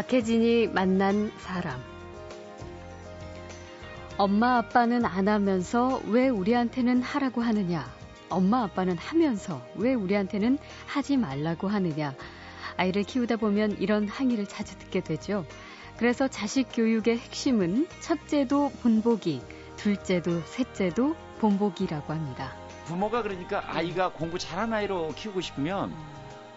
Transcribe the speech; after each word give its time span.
박혜진이 0.00 0.68
만난 0.68 1.30
사람. 1.40 1.78
엄마 4.16 4.56
아빠는 4.56 5.04
안 5.04 5.28
하면서 5.28 6.00
왜 6.06 6.30
우리한테는 6.30 7.02
하라고 7.02 7.42
하느냐? 7.42 7.86
엄마 8.30 8.62
아빠는 8.62 8.96
하면서 8.96 9.60
왜 9.74 9.92
우리한테는 9.92 10.56
하지 10.86 11.18
말라고 11.18 11.68
하느냐? 11.68 12.14
아이를 12.78 13.02
키우다 13.02 13.36
보면 13.36 13.76
이런 13.78 14.08
항의를 14.08 14.46
자주 14.46 14.78
듣게 14.78 15.00
되죠. 15.00 15.44
그래서 15.98 16.28
자식 16.28 16.68
교육의 16.72 17.18
핵심은 17.18 17.86
첫째도 18.00 18.72
본보기, 18.82 19.42
둘째도 19.76 20.40
셋째도 20.46 21.14
본보기라고 21.40 22.14
합니다. 22.14 22.54
부모가 22.86 23.22
그러니까 23.22 23.62
아이가 23.66 24.12
공부 24.12 24.38
잘하는 24.38 24.72
아이로 24.72 25.12
키우고 25.14 25.42
싶으면 25.42 25.94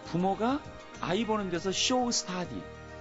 부모가 0.06 0.60
아이 1.02 1.26
보는 1.26 1.50
데서 1.50 1.72
쇼 1.72 2.10
스타디 2.10 2.48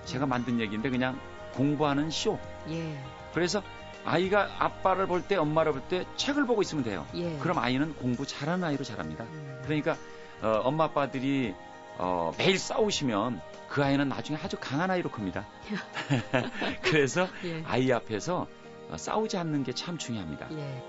제가 0.05 0.25
만든 0.25 0.59
얘기인데 0.59 0.89
그냥 0.89 1.19
공부하는 1.53 2.09
쇼. 2.09 2.37
예. 2.69 2.97
그래서 3.33 3.61
아이가 4.05 4.49
아빠를 4.59 5.07
볼 5.07 5.21
때 5.27 5.35
엄마를 5.35 5.71
볼 5.71 5.81
때 5.89 6.05
책을 6.17 6.45
보고 6.45 6.61
있으면 6.61 6.83
돼요. 6.83 7.05
예. 7.15 7.37
그럼 7.39 7.57
아이는 7.59 7.95
공부 7.95 8.25
잘하는 8.25 8.63
아이로 8.63 8.83
자랍니다. 8.83 9.23
음. 9.25 9.61
그러니까 9.63 9.95
어, 10.41 10.61
엄마 10.63 10.85
아빠들이 10.85 11.53
어, 11.97 12.31
매일 12.37 12.57
싸우시면 12.57 13.39
그 13.69 13.83
아이는 13.83 14.09
나중에 14.09 14.37
아주 14.43 14.57
강한 14.59 14.91
아이로 14.91 15.09
큽니다. 15.09 15.45
그래서 16.83 17.27
예. 17.45 17.63
아이 17.65 17.91
앞에서 17.91 18.47
어, 18.89 18.97
싸우지 18.97 19.37
않는 19.37 19.63
게 19.63 19.71
참 19.73 19.97
중요합니다. 19.97 20.47
예. 20.51 20.83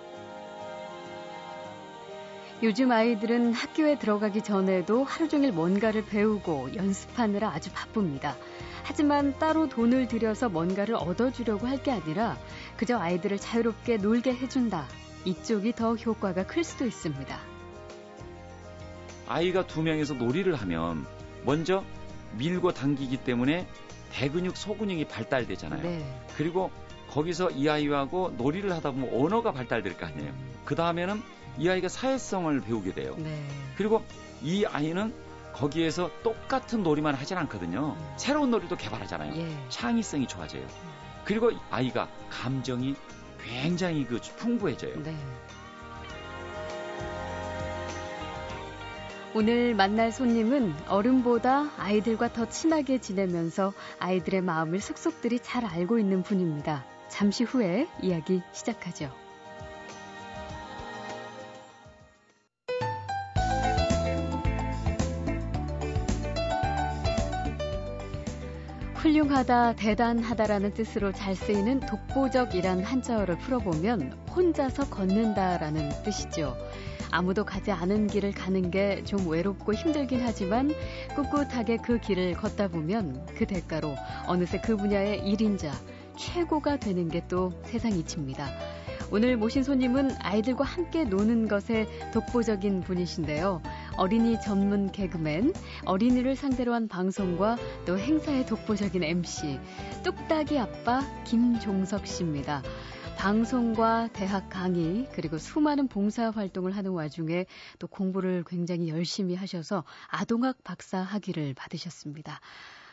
요즘 2.62 2.92
아이들은 2.92 3.52
학교에 3.52 3.98
들어가기 3.98 4.42
전에도 4.42 5.04
하루 5.04 5.28
종일 5.28 5.52
뭔가를 5.52 6.04
배우고 6.06 6.74
연습하느라 6.76 7.50
아주 7.50 7.70
바쁩니다. 7.72 8.36
하지만 8.84 9.36
따로 9.38 9.68
돈을 9.68 10.08
들여서 10.08 10.48
뭔가를 10.48 10.94
얻어주려고 10.94 11.66
할 11.66 11.82
게 11.82 11.90
아니라 11.90 12.38
그저 12.76 12.98
아이들을 12.98 13.38
자유롭게 13.38 13.98
놀게 13.98 14.34
해준다. 14.34 14.86
이쪽이 15.24 15.72
더 15.74 15.94
효과가 15.94 16.46
클 16.46 16.64
수도 16.64 16.86
있습니다. 16.86 17.38
아이가 19.26 19.66
두 19.66 19.82
명이서 19.82 20.14
놀이를 20.14 20.54
하면 20.54 21.06
먼저 21.44 21.82
밀고 22.38 22.72
당기기 22.72 23.18
때문에 23.18 23.66
대근육, 24.12 24.56
소근육이 24.56 25.06
발달되잖아요. 25.06 25.82
네. 25.82 26.20
그리고 26.36 26.70
거기서 27.10 27.50
이 27.50 27.68
아이하고 27.68 28.34
놀이를 28.36 28.72
하다 28.72 28.92
보면 28.92 29.10
언어가 29.12 29.52
발달될 29.52 29.96
거 29.98 30.06
아니에요. 30.06 30.32
그 30.64 30.74
다음에는 30.74 31.20
이 31.58 31.68
아이가 31.68 31.88
사회성을 31.88 32.60
배우게 32.60 32.94
돼요. 32.94 33.14
네. 33.18 33.46
그리고 33.76 34.02
이 34.42 34.64
아이는 34.64 35.12
거기에서 35.52 36.10
똑같은 36.22 36.82
놀이만 36.82 37.14
하진 37.14 37.38
않거든요. 37.38 37.96
음. 37.96 38.14
새로운 38.16 38.50
놀이도 38.50 38.76
개발하잖아요. 38.76 39.34
예. 39.36 39.68
창의성이 39.68 40.26
좋아져요. 40.26 40.66
그리고 41.24 41.52
아이가 41.70 42.08
감정이 42.28 42.96
굉장히 43.40 44.04
그 44.04 44.20
풍부해져요. 44.36 45.02
네. 45.02 45.16
오늘 49.36 49.74
만날 49.74 50.12
손님은 50.12 50.74
어른보다 50.86 51.70
아이들과 51.76 52.32
더 52.32 52.48
친하게 52.48 52.98
지내면서 52.98 53.72
아이들의 53.98 54.42
마음을 54.42 54.80
속속들이 54.80 55.40
잘 55.40 55.64
알고 55.64 55.98
있는 55.98 56.22
분입니다. 56.22 56.84
잠시 57.08 57.42
후에 57.42 57.88
이야기 58.00 58.42
시작하죠. 58.52 59.23
훌륭하다, 69.34 69.74
대단하다라는 69.76 70.74
뜻으로 70.74 71.10
잘 71.12 71.34
쓰이는 71.34 71.80
독보적이란 71.80 72.84
한자어를 72.84 73.38
풀어보면 73.38 74.12
혼자서 74.34 74.88
걷는다라는 74.90 75.90
뜻이죠. 76.04 76.56
아무도 77.10 77.44
가지 77.44 77.72
않은 77.72 78.06
길을 78.06 78.32
가는 78.32 78.70
게 78.70 79.02
좀 79.04 79.28
외롭고 79.28 79.74
힘들긴 79.74 80.20
하지만 80.22 80.72
꿋꿋하게 81.16 81.78
그 81.78 81.98
길을 81.98 82.34
걷다 82.34 82.68
보면 82.68 83.26
그 83.36 83.46
대가로 83.46 83.96
어느새 84.26 84.60
그 84.60 84.76
분야의 84.76 85.22
1인자, 85.22 85.70
최고가 86.16 86.76
되는 86.76 87.08
게 87.08 87.24
또 87.28 87.52
세상 87.64 87.92
이치입니다. 87.92 88.48
오늘 89.10 89.36
모신 89.36 89.62
손님은 89.62 90.12
아이들과 90.20 90.64
함께 90.64 91.04
노는 91.04 91.46
것에 91.48 91.86
독보적인 92.12 92.82
분이신데요. 92.82 93.62
어린이 93.96 94.40
전문 94.40 94.90
개그맨, 94.90 95.52
어린이를 95.84 96.36
상대로 96.36 96.74
한 96.74 96.88
방송과 96.88 97.56
또 97.86 97.98
행사의 97.98 98.46
독보적인 98.46 99.02
MC, 99.02 99.60
뚝딱이 100.02 100.58
아빠 100.58 101.02
김종석 101.24 102.06
씨입니다. 102.06 102.62
방송과 103.16 104.08
대학 104.12 104.48
강의 104.50 105.08
그리고 105.12 105.38
수많은 105.38 105.88
봉사 105.88 106.30
활동을 106.30 106.76
하는 106.76 106.90
와중에 106.90 107.46
또 107.78 107.86
공부를 107.86 108.44
굉장히 108.46 108.88
열심히 108.88 109.34
하셔서 109.36 109.84
아동학 110.08 110.62
박사 110.64 110.98
학위를 110.98 111.54
받으셨습니다. 111.54 112.40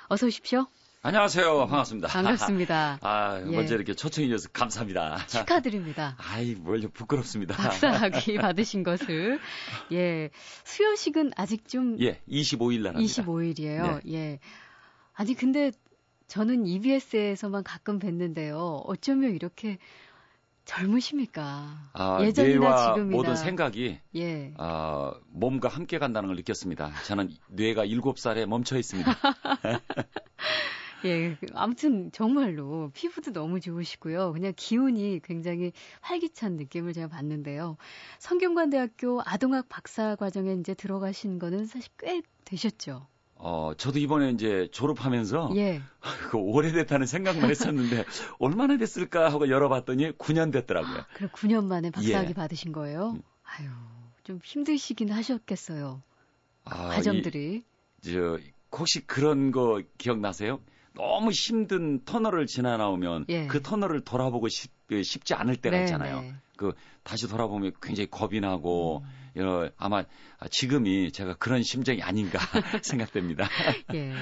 어서 0.08 0.28
오십시오. 0.28 0.68
안녕하세요. 1.04 1.66
반갑습니다. 1.66 2.10
반갑습니다. 2.10 3.00
아, 3.02 3.40
예. 3.40 3.46
먼저 3.56 3.74
이렇게 3.74 3.96
초청해 3.96 4.28
주셔서 4.30 4.50
감사합니다. 4.54 5.26
축하드립니다. 5.26 6.16
아이, 6.22 6.54
뭘 6.54 6.80
부끄럽습니다. 6.94 7.56
박사 7.58 7.90
학위 7.92 8.38
받으신 8.38 8.84
것을 8.84 9.40
예 9.92 10.30
수여식은 10.64 11.32
아직 11.36 11.68
좀 11.68 11.98
예, 12.02 12.22
25일 12.30 12.82
날 12.82 12.96
합니다. 12.96 13.24
25일이에요. 13.24 14.08
예. 14.12 14.40
아니 15.14 15.34
근데 15.34 15.72
저는 16.28 16.68
EBS에서만 16.68 17.64
가끔 17.64 17.98
뵀는데요. 17.98 18.84
어쩌면 18.86 19.34
이렇게 19.34 19.80
젊으십니까? 20.66 21.90
아, 21.94 22.20
예전이나 22.22 22.94
지금이나 22.94 23.18
모든 23.18 23.36
생각이 23.36 23.98
예. 24.18 24.54
아, 24.58 25.14
몸과 25.32 25.68
함께 25.68 25.98
간다는 25.98 26.28
걸 26.28 26.36
느꼈습니다. 26.36 26.92
저는 27.08 27.32
뇌가 27.50 27.88
7살에 27.88 28.46
멈춰 28.46 28.78
있습니다. 28.78 29.12
예, 31.06 31.38
아무튼 31.54 32.12
정말로 32.12 32.92
피부도 32.94 33.32
너무 33.34 33.60
좋으시고요. 33.60 34.34
그냥 34.34 34.54
기운이 34.56 35.22
굉장히 35.24 35.72
활기찬 36.02 36.58
느낌을 36.58 36.94
제가 36.94 37.08
받는데요. 37.08 37.78
성균관대학교 38.20 39.22
아동학 39.26 39.68
박사 39.70 40.16
과정에 40.16 40.54
이제 40.54 40.74
들어가신 40.74 41.40
거는 41.40 41.66
사실 41.66 41.92
꽤 41.98 42.22
되셨죠. 42.46 43.08
어, 43.36 43.74
저도 43.76 43.98
이번에 43.98 44.30
이제 44.30 44.68
졸업하면서 44.72 45.54
예. 45.56 45.82
그 46.30 46.38
오래됐다는 46.38 47.08
생각만 47.08 47.50
했었는데 47.50 48.06
얼마나 48.38 48.78
됐을까 48.78 49.32
하고 49.32 49.50
열어봤더니 49.50 50.12
9년 50.12 50.52
됐더라고요. 50.52 51.04
그럼 51.16 51.32
9년 51.32 51.66
만에 51.66 51.90
박사학위 51.90 52.30
예. 52.30 52.34
받으신 52.34 52.72
거예요? 52.72 53.14
음. 53.16 53.22
아유, 53.44 53.68
좀 54.24 54.40
힘드시긴 54.44 55.10
하셨겠어요. 55.10 56.04
아, 56.66 56.90
과정들이. 56.90 57.64
이, 58.04 58.12
저 58.12 58.38
혹시 58.72 59.06
그런 59.06 59.52
거 59.52 59.82
기억나세요? 59.98 60.62
너무 60.94 61.32
힘든 61.32 62.04
터널을 62.04 62.48
지나 62.48 62.78
나오면 62.78 63.26
예. 63.30 63.48
그 63.48 63.62
터널을 63.62 64.02
돌아보고 64.02 64.50
싶, 64.50 64.72
쉽지 65.04 65.34
않을 65.34 65.56
때가 65.58 65.78
네, 65.78 65.84
있잖아요. 65.84 66.22
네. 66.22 66.36
그 66.58 66.74
다시 67.04 67.28
돌아보면 67.28 67.74
굉장히 67.82 68.10
겁이 68.10 68.40
나고 68.40 69.04
음. 69.04 69.32
여러, 69.36 69.70
아마 69.78 70.04
지금이 70.50 71.12
제가 71.12 71.36
그런 71.36 71.64
심정이 71.64 72.02
아닌가 72.02 72.40
생각됩니다. 72.84 73.48
예. 73.96 74.14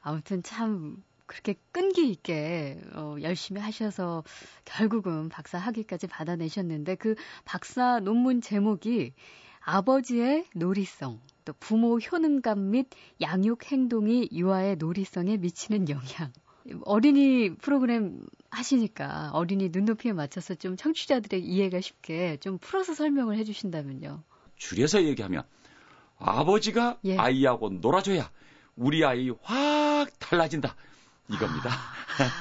아무튼 0.00 0.42
참 0.42 1.02
그렇게 1.26 1.54
끈기 1.72 2.10
있게 2.10 2.80
어, 2.94 3.16
열심히 3.22 3.60
하셔서 3.60 4.24
결국은 4.64 5.28
박사 5.28 5.58
학위까지 5.58 6.06
받아내셨는데 6.06 6.96
그 6.96 7.14
박사 7.44 8.00
논문 8.00 8.40
제목이 8.40 9.12
아버지의 9.60 10.46
놀이성, 10.54 11.20
또 11.48 11.54
부모 11.58 11.96
효능감 11.98 12.72
및 12.72 12.88
양육 13.22 13.72
행동이 13.72 14.28
유아의 14.30 14.76
놀이성에 14.76 15.38
미치는 15.38 15.88
영향. 15.88 16.30
어린이 16.84 17.54
프로그램 17.54 18.20
하시니까 18.50 19.30
어린이 19.32 19.70
눈높이에 19.70 20.12
맞춰서 20.12 20.54
좀 20.54 20.76
청취자들의 20.76 21.42
이해가 21.42 21.80
쉽게 21.80 22.36
좀 22.36 22.58
풀어서 22.58 22.92
설명을 22.92 23.38
해주신다면요. 23.38 24.22
줄여서 24.56 25.04
얘기하면 25.04 25.44
아버지가 26.18 26.98
예. 27.04 27.16
아이하고 27.16 27.70
놀아줘야 27.70 28.30
우리 28.76 29.02
아이 29.06 29.30
확 29.40 30.10
달라진다 30.18 30.76
이겁니다. 31.30 31.70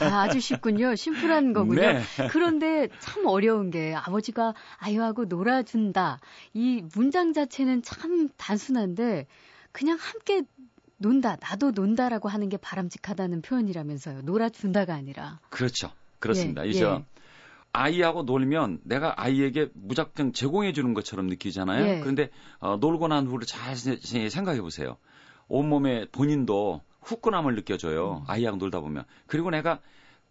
아, 0.01 0.21
아주 0.23 0.39
쉽군요. 0.39 0.95
심플한 0.95 1.51
거군요. 1.53 1.81
네. 1.81 2.03
그런데 2.31 2.87
참 2.99 3.25
어려운 3.25 3.69
게 3.69 3.93
아버지가 3.95 4.53
아이하고 4.77 5.25
놀아준다. 5.25 6.19
이 6.53 6.83
문장 6.95 7.33
자체는 7.33 7.81
참 7.83 8.29
단순한데 8.37 9.27
그냥 9.71 9.97
함께 9.99 10.43
논다, 10.97 11.37
나도 11.39 11.71
논다라고 11.71 12.27
하는 12.29 12.49
게 12.49 12.57
바람직하다는 12.57 13.41
표현이라면서요. 13.43 14.21
놀아준다가 14.21 14.95
아니라. 14.95 15.39
그렇죠. 15.49 15.91
그렇습니다. 16.19 16.65
예, 16.65 16.69
이제 16.69 16.83
예. 16.85 17.05
아이하고 17.73 18.23
놀면 18.23 18.79
내가 18.83 19.13
아이에게 19.21 19.69
무작정 19.75 20.31
제공해 20.31 20.73
주는 20.73 20.95
것처럼 20.95 21.27
느끼잖아요. 21.27 21.85
예. 21.85 21.99
그런데 21.99 22.29
어, 22.59 22.77
놀고 22.77 23.09
난 23.09 23.27
후를 23.27 23.45
잘 23.45 23.75
세- 23.75 24.29
생각해 24.29 24.61
보세요. 24.61 24.97
온몸에 25.49 26.05
본인도 26.11 26.81
후끈함을 27.07 27.55
느껴져요. 27.55 28.17
음. 28.21 28.23
아이하고 28.27 28.57
놀다 28.57 28.79
보면. 28.79 29.05
그리고 29.25 29.49
내가 29.49 29.79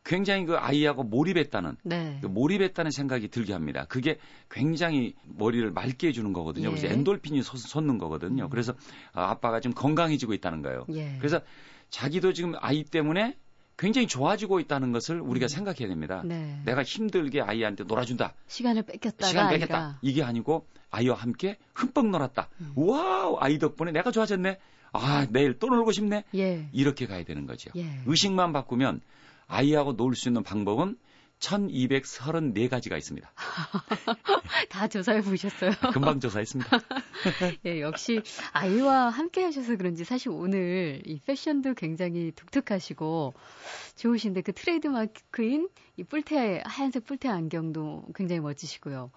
굉장히 0.05 0.45
그 0.47 0.57
아이하고 0.57 1.03
몰입했다는 1.03 1.77
네. 1.83 2.19
그 2.23 2.29
몰입했다는 2.29 2.93
생각이 2.93 3.29
들게 3.29 3.53
합니다. 3.53 3.87
그게 3.89 4.19
굉장히 4.49 5.15
머리를 5.25 5.69
맑게 5.73 6.09
해주는 6.09 6.33
거거든요. 6.33 6.69
예. 6.69 6.71
그래서 6.71 6.87
엔돌핀이 6.87 7.43
솟, 7.43 7.59
솟는 7.59 7.99
거거든요. 7.99 8.45
음. 8.45 8.51
그래서 8.51 8.75
아, 9.13 9.31
아빠가 9.31 9.59
좀 9.59 9.73
건강해지고 9.73 10.33
있다는 10.35 10.63
거예요. 10.63 10.87
예. 10.91 11.17
그래서 11.19 11.41
자기도 11.91 12.33
지금 12.33 12.55
아이 12.61 12.85
때문에 12.85 13.37
굉장히 13.77 14.07
좋아지고 14.07 14.61
있다는 14.61 14.93
것을 14.93 15.21
우리가 15.21 15.47
음. 15.47 15.49
생각해야 15.49 15.89
됩니다. 15.89 16.23
네. 16.25 16.61
내가 16.65 16.85
힘들게 16.85 17.41
아이한테 17.41 17.85
놀아준다. 17.85 18.35
시간을 18.47 18.83
뺏겼다가 18.83 19.27
시간 19.27 19.47
아니라 19.47 19.59
빼겠다. 19.59 19.99
이게 20.03 20.23
아니고 20.23 20.67
아이와 20.91 21.17
함께 21.17 21.59
흠뻑 21.75 22.07
놀았다. 22.07 22.49
음. 22.61 22.73
와우, 22.77 23.37
아이 23.41 23.59
덕분에 23.59 23.91
내가 23.91 24.13
좋아졌네. 24.13 24.59
아, 24.93 25.27
내일 25.31 25.59
또 25.59 25.67
놀고 25.69 25.93
싶네. 25.93 26.25
예. 26.35 26.69
이렇게 26.73 27.07
가야 27.07 27.25
되는 27.25 27.47
거죠. 27.47 27.71
예. 27.77 27.87
의식만 28.07 28.53
바꾸면 28.53 29.01
아이하고 29.47 29.97
놀 29.97 30.15
수 30.15 30.29
있는 30.29 30.43
방법은 30.43 30.97
1234가지가 31.39 32.97
있습니다. 32.97 33.31
다 34.71 34.89
조사해 34.89 35.21
보셨어요? 35.23 35.71
금방 35.93 36.19
조사했습니다. 36.21 36.71
예, 37.67 37.81
역시 37.81 38.23
아이와 38.53 39.11
함께 39.11 39.43
하셔서 39.45 39.77
그런지 39.77 40.05
사실 40.05 40.31
오늘 40.31 41.03
이 41.05 41.21
패션도 41.21 41.75
굉장히 41.75 42.33
독특하시고 42.35 43.35
좋으신데 43.97 44.43
그 44.43 44.53
트레이드 44.53 44.89
마크인 44.89 45.69
이 45.97 46.05
뿔테 46.05 46.63
하얀색 46.65 47.05
뿔테 47.05 47.29
안경도 47.29 48.07
굉장히 48.15 48.41
멋지시고요. 48.41 49.11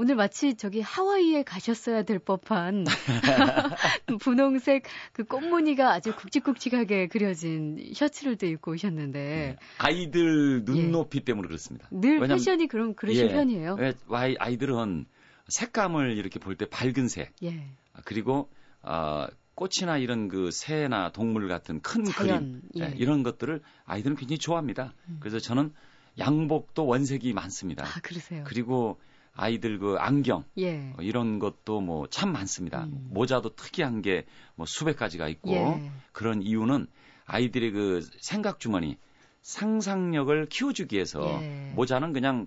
오늘 0.00 0.14
마치 0.14 0.54
저기 0.54 0.80
하와이에 0.80 1.42
가셨어야 1.42 2.04
될 2.04 2.18
법한 2.18 2.84
분홍색 4.20 4.84
그 5.12 5.24
꽃무늬가 5.24 5.92
아주 5.92 6.16
굵직굵직하게 6.16 7.08
그려진 7.08 7.92
셔츠를 7.94 8.36
또 8.36 8.46
입고 8.46 8.72
오셨는데 8.72 9.58
아이들 9.76 10.64
눈높이 10.64 11.20
때문에 11.20 11.46
그렇습니다. 11.48 11.86
늘 11.90 12.12
왜냐면- 12.14 12.38
패션이 12.38 12.66
그럼 12.68 12.94
그러신 12.94 13.26
예. 13.26 13.28
편이에요? 13.30 13.76
왜 13.78 13.92
아이- 14.08 14.36
아이들은 14.38 15.04
색감을 15.48 16.16
이렇게 16.16 16.38
볼 16.38 16.56
때 16.56 16.64
밝은 16.66 17.08
색 17.08 17.34
예. 17.42 17.62
그리고 18.06 18.48
어, 18.82 19.26
꽃이나 19.54 19.98
이런 19.98 20.28
그 20.28 20.50
새나 20.50 21.12
동물 21.12 21.46
같은 21.46 21.82
큰 21.82 22.04
그림 22.04 22.12
자연. 22.28 22.62
예. 22.78 22.84
예, 22.84 22.94
이런 22.96 23.22
것들을 23.22 23.60
아이들은 23.84 24.16
굉장히 24.16 24.38
좋아합니다. 24.38 24.94
음. 25.10 25.18
그래서 25.20 25.38
저는 25.38 25.74
양복도 26.18 26.86
원색이 26.86 27.34
많습니다. 27.34 27.84
아, 27.84 28.00
그러세요. 28.02 28.44
그리고 28.46 28.98
아이들 29.34 29.78
그 29.78 29.96
안경 29.98 30.44
예. 30.58 30.92
어, 30.96 31.02
이런 31.02 31.38
것도 31.38 31.80
뭐 31.80 32.06
참 32.08 32.32
많습니다. 32.32 32.84
음. 32.84 33.08
모자도 33.10 33.54
특이한 33.56 34.02
게 34.02 34.26
뭐 34.56 34.66
수백 34.66 34.96
가지가 34.98 35.28
있고 35.28 35.52
예. 35.52 35.90
그런 36.12 36.42
이유는 36.42 36.86
아이들의 37.24 37.70
그 37.70 38.06
생각 38.18 38.60
주머니 38.60 38.98
상상력을 39.40 40.46
키워주기 40.50 40.96
위해서 40.96 41.22
예. 41.42 41.72
모자는 41.74 42.12
그냥 42.12 42.46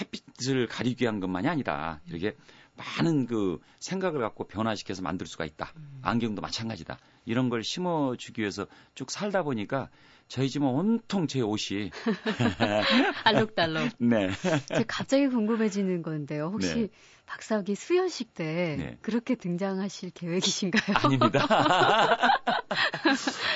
햇빛을 0.00 0.68
가리기 0.68 1.02
위한 1.02 1.18
것만이 1.18 1.48
아니다. 1.48 2.00
이렇게 2.06 2.36
많은 2.76 3.26
그 3.26 3.58
생각을 3.80 4.20
갖고 4.20 4.46
변화시켜서 4.46 5.02
만들 5.02 5.26
수가 5.26 5.44
있다. 5.44 5.72
음. 5.76 5.98
안경도 6.02 6.40
마찬가지다. 6.40 6.98
이런 7.24 7.48
걸 7.48 7.64
심어주기 7.64 8.40
위해서 8.40 8.66
쭉 8.94 9.10
살다 9.10 9.42
보니까 9.42 9.88
저희 10.28 10.50
집은 10.50 10.66
온통 10.68 11.26
제 11.26 11.40
옷이 11.40 11.90
알록달록. 13.24 13.88
네. 13.98 14.30
제가 14.66 14.84
갑자기 14.86 15.26
궁금해지는 15.28 16.02
건데요. 16.02 16.50
혹시 16.52 16.74
네. 16.74 16.88
박사학위 17.26 17.74
수여식 17.74 18.34
때 18.34 18.76
네. 18.78 18.98
그렇게 19.02 19.34
등장하실 19.34 20.10
계획이신가요? 20.10 20.96
아닙니다. 21.02 21.46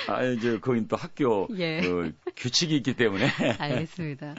아, 0.08 0.24
이제 0.24 0.58
거긴 0.58 0.88
또 0.88 0.96
학교 0.96 1.48
예. 1.58 1.80
그 1.80 2.12
규칙이 2.36 2.76
있기 2.76 2.94
때문에 2.94 3.28
알겠습니다. 3.58 4.34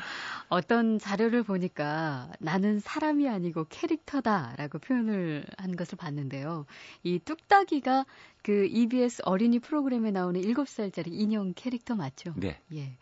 어떤 0.50 1.00
자료를 1.00 1.44
보니까 1.44 2.32
나는 2.40 2.80
사람이 2.80 3.28
아니고 3.28 3.66
캐릭터다라고 3.70 4.80
표현을 4.80 5.46
한 5.58 5.76
것을 5.76 5.98
봤는데요. 5.98 6.66
이 7.04 7.20
뚝딱이가 7.20 8.06
그 8.44 8.68
EBS 8.70 9.24
어린이 9.26 9.60
프로그램에 9.60 10.12
나오는 10.12 10.40
7살짜리 10.42 11.08
인형 11.12 11.54
캐릭터 11.56 11.96
맞죠? 11.96 12.34
네. 12.38 12.60
예. 12.74 12.98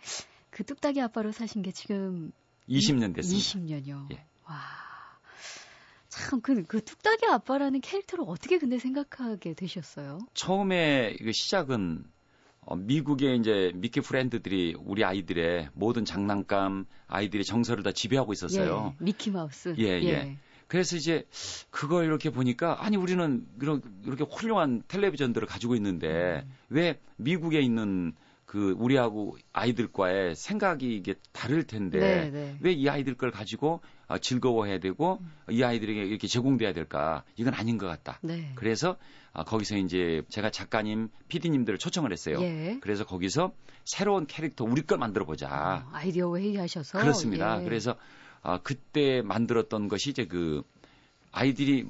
그 0.49 0.63
뚝딱이 0.63 1.01
아빠로 1.01 1.31
사신 1.31 1.61
게 1.61 1.71
지금 1.71 2.31
20년 2.69 3.15
됐습니다. 3.15 3.83
20년이요. 3.83 4.13
예. 4.13 4.25
와. 4.45 4.59
참, 6.09 6.41
그, 6.41 6.63
그 6.63 6.83
뚝딱이 6.83 7.25
아빠라는 7.25 7.79
캐릭터를 7.81 8.25
어떻게 8.27 8.57
근데 8.57 8.77
생각하게 8.77 9.53
되셨어요? 9.53 10.19
처음에 10.33 11.15
그 11.17 11.31
시작은 11.31 12.03
어, 12.65 12.75
미국의 12.75 13.37
이제 13.37 13.71
미키 13.75 14.01
프렌드들이 14.01 14.75
우리 14.77 15.03
아이들의 15.03 15.69
모든 15.73 16.05
장난감, 16.05 16.85
아이들의 17.07 17.43
정서를 17.43 17.83
다 17.83 17.91
지배하고 17.91 18.33
있었어요. 18.33 18.93
예, 18.99 19.03
미키 19.03 19.31
마우스. 19.31 19.75
예, 19.79 20.01
예. 20.03 20.37
그래서 20.67 20.95
이제 20.95 21.25
그걸 21.69 22.05
이렇게 22.05 22.29
보니까 22.29 22.85
아니 22.85 22.95
우리는 22.95 23.45
이런 23.61 23.81
이렇게 24.05 24.23
훌륭한 24.23 24.83
텔레비전들을 24.87 25.45
가지고 25.47 25.75
있는데 25.75 26.43
음. 26.45 26.53
왜 26.69 26.99
미국에 27.17 27.59
있는 27.59 28.13
그 28.51 28.75
우리하고 28.77 29.37
아이들과의 29.53 30.35
생각이 30.35 30.93
이게 30.93 31.15
다를 31.31 31.63
텐데 31.63 31.99
네, 31.99 32.29
네. 32.31 32.57
왜이 32.59 32.89
아이들 32.89 33.15
걸 33.15 33.31
가지고 33.31 33.79
어, 34.09 34.17
즐거워해야 34.17 34.79
되고 34.79 35.19
음. 35.21 35.31
이 35.49 35.63
아이들에게 35.63 36.03
이렇게 36.03 36.27
제공돼야 36.27 36.73
될까? 36.73 37.23
이건 37.37 37.53
아닌 37.53 37.77
것 37.77 37.87
같다. 37.87 38.19
네. 38.21 38.51
그래서 38.55 38.97
아, 39.31 39.45
거기서 39.45 39.77
이제 39.77 40.23
제가 40.27 40.49
작가님, 40.49 41.07
PD님들을 41.29 41.79
초청을 41.79 42.11
했어요. 42.11 42.41
예. 42.41 42.77
그래서 42.81 43.05
거기서 43.05 43.53
새로운 43.85 44.27
캐릭터 44.27 44.65
우리 44.65 44.81
걸 44.81 44.97
만들어 44.97 45.23
보자. 45.23 45.85
어, 45.87 45.89
아이디어 45.93 46.35
회의하셔서. 46.35 46.99
그렇습니다. 46.99 47.61
예. 47.61 47.63
그래서 47.63 47.95
아, 48.41 48.59
그때 48.61 49.21
만들었던 49.21 49.87
것이 49.87 50.09
이제 50.09 50.25
그 50.25 50.61
아이들이 51.31 51.87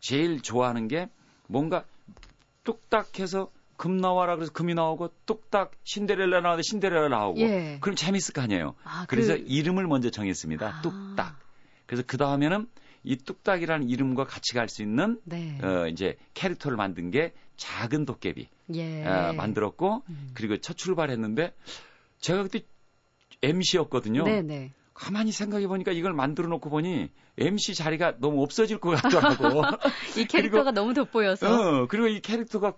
제일 0.00 0.42
좋아하는 0.42 0.88
게 0.88 1.08
뭔가 1.46 1.86
뚝딱해서 2.64 3.50
금 3.76 3.96
나와라 3.96 4.36
그래서 4.36 4.52
금이 4.52 4.74
나오고 4.74 5.10
뚝딱 5.26 5.72
신데렐라 5.84 6.40
나와도 6.40 6.62
신데렐라 6.62 7.08
나오고 7.08 7.40
예. 7.40 7.78
그럼 7.80 7.96
재밌을 7.96 8.32
거 8.34 8.40
아니에요. 8.42 8.74
아, 8.84 9.06
그래서 9.08 9.34
그- 9.34 9.44
이름을 9.46 9.86
먼저 9.86 10.10
정했습니다. 10.10 10.66
아. 10.66 10.80
뚝딱. 10.82 11.38
그래서 11.86 12.04
그 12.06 12.16
다음에는 12.16 12.68
이 13.04 13.16
뚝딱이라는 13.16 13.88
이름과 13.88 14.24
같이 14.24 14.54
갈 14.54 14.68
수 14.68 14.82
있는 14.82 15.20
네. 15.24 15.58
어, 15.62 15.88
이제 15.88 16.16
캐릭터를 16.34 16.76
만든 16.76 17.10
게 17.10 17.32
작은 17.56 18.04
도깨비 18.06 18.48
예. 18.74 19.04
어, 19.04 19.32
만들었고 19.32 20.02
음. 20.08 20.30
그리고 20.34 20.56
첫 20.58 20.76
출발했는데 20.76 21.52
제가 22.20 22.44
그때 22.44 22.60
MC였거든요. 23.42 24.24
네네. 24.24 24.72
가만히 24.94 25.32
생각해 25.32 25.66
보니까 25.66 25.90
이걸 25.90 26.12
만들어 26.12 26.48
놓고 26.48 26.70
보니 26.70 27.10
MC 27.38 27.74
자리가 27.74 28.18
너무 28.18 28.42
없어질 28.42 28.78
것 28.78 28.90
같더라고. 28.90 29.62
이 30.18 30.26
캐릭터가 30.26 30.70
너무 30.70 30.94
돋보여서. 30.94 31.46
어, 31.82 31.86
그리고 31.88 32.06
이 32.08 32.20
캐릭터가 32.20 32.74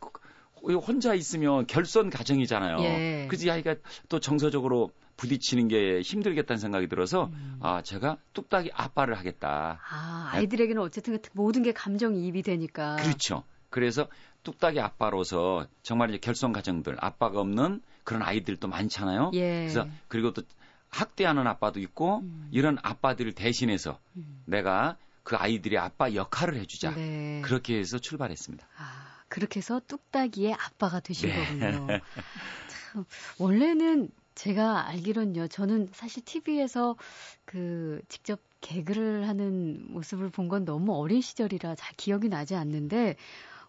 혼자 0.72 1.14
있으면 1.14 1.66
결선 1.66 2.10
가정이잖아요. 2.10 2.78
예. 2.80 3.28
이 3.32 3.50
아이가 3.50 3.76
또 4.08 4.20
정서적으로 4.20 4.90
부딪히는 5.16 5.68
게 5.68 6.00
힘들겠다는 6.00 6.58
생각이 6.58 6.88
들어서 6.88 7.26
음. 7.26 7.58
아 7.60 7.82
제가 7.82 8.16
뚝딱이 8.32 8.70
아빠를 8.72 9.16
하겠다. 9.18 9.80
아, 9.88 10.30
아이들에게는 10.32 10.80
어쨌든 10.82 11.18
모든 11.32 11.62
게 11.62 11.72
감정이입이 11.72 12.42
되니까. 12.42 12.96
그렇죠. 12.96 13.44
그래서 13.70 14.08
뚝딱이 14.42 14.80
아빠로서 14.80 15.66
정말 15.82 16.10
이제 16.10 16.18
결선 16.18 16.52
가정들 16.52 16.96
아빠가 17.00 17.40
없는 17.40 17.80
그런 18.04 18.22
아이들도 18.22 18.68
많잖아요. 18.68 19.30
예. 19.34 19.60
그래서 19.60 19.86
그리고 20.08 20.32
또 20.32 20.42
학대하는 20.90 21.46
아빠도 21.46 21.80
있고 21.80 22.20
음. 22.20 22.48
이런 22.52 22.78
아빠들을 22.82 23.32
대신해서 23.32 23.98
음. 24.16 24.42
내가 24.46 24.96
그 25.24 25.36
아이들의 25.36 25.78
아빠 25.78 26.14
역할을 26.14 26.56
해주자. 26.56 26.94
네. 26.94 27.40
그렇게 27.42 27.78
해서 27.78 27.98
출발했습니다. 27.98 28.66
아, 28.76 29.13
그렇게 29.34 29.58
해서 29.58 29.80
뚝딱이의 29.88 30.54
아빠가 30.54 31.00
되신 31.00 31.30
네. 31.30 31.34
거군요. 31.34 31.88
참, 32.68 33.04
원래는 33.38 34.08
제가 34.36 34.86
알기론요, 34.88 35.48
저는 35.48 35.88
사실 35.92 36.24
TV에서 36.24 36.96
그 37.44 38.00
직접 38.08 38.40
개그를 38.60 39.26
하는 39.28 39.84
모습을 39.92 40.30
본 40.30 40.48
건 40.48 40.64
너무 40.64 40.94
어린 40.94 41.20
시절이라 41.20 41.74
잘 41.74 41.94
기억이 41.96 42.28
나지 42.28 42.54
않는데, 42.54 43.16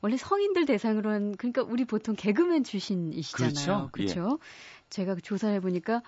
원래 0.01 0.17
성인들 0.17 0.65
대상으로 0.67 1.10
한, 1.10 1.36
그러니까 1.36 1.63
우리 1.63 1.84
보통 1.86 2.15
개그맨 2.15 2.63
출신이시잖아요. 2.63 3.89
그렇죠. 3.91 3.91
그렇죠? 3.91 4.39
제가 4.91 5.15
조사해 5.15 5.62
보니까 5.62 6.03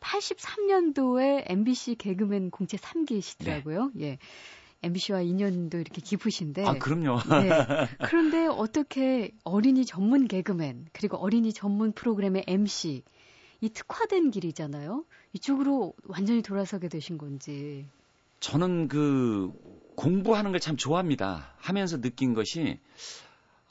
83년도에 0.00 1.44
MBC 1.46 1.96
개그맨 1.96 2.50
공채 2.52 2.76
3기시더라고요. 2.76 3.90
예. 4.00 4.18
MBC와 4.84 5.22
인연도 5.22 5.78
이렇게 5.78 6.00
깊으신데. 6.00 6.64
아 6.66 6.78
그럼요. 6.78 7.18
네. 7.40 7.48
그런데 8.08 8.46
어떻게 8.46 9.32
어린이 9.44 9.84
전문 9.84 10.28
개그맨 10.28 10.86
그리고 10.92 11.16
어린이 11.18 11.52
전문 11.52 11.92
프로그램의 11.92 12.44
MC 12.46 13.02
이 13.60 13.68
특화된 13.70 14.30
길이잖아요. 14.30 15.04
이쪽으로 15.32 15.94
완전히 16.04 16.42
돌아서게 16.42 16.88
되신 16.88 17.18
건지. 17.18 17.86
저는 18.40 18.88
그 18.88 19.52
공부하는 19.96 20.50
걸 20.52 20.60
참 20.60 20.76
좋아합니다. 20.76 21.54
하면서 21.56 22.00
느낀 22.00 22.34
것이 22.34 22.78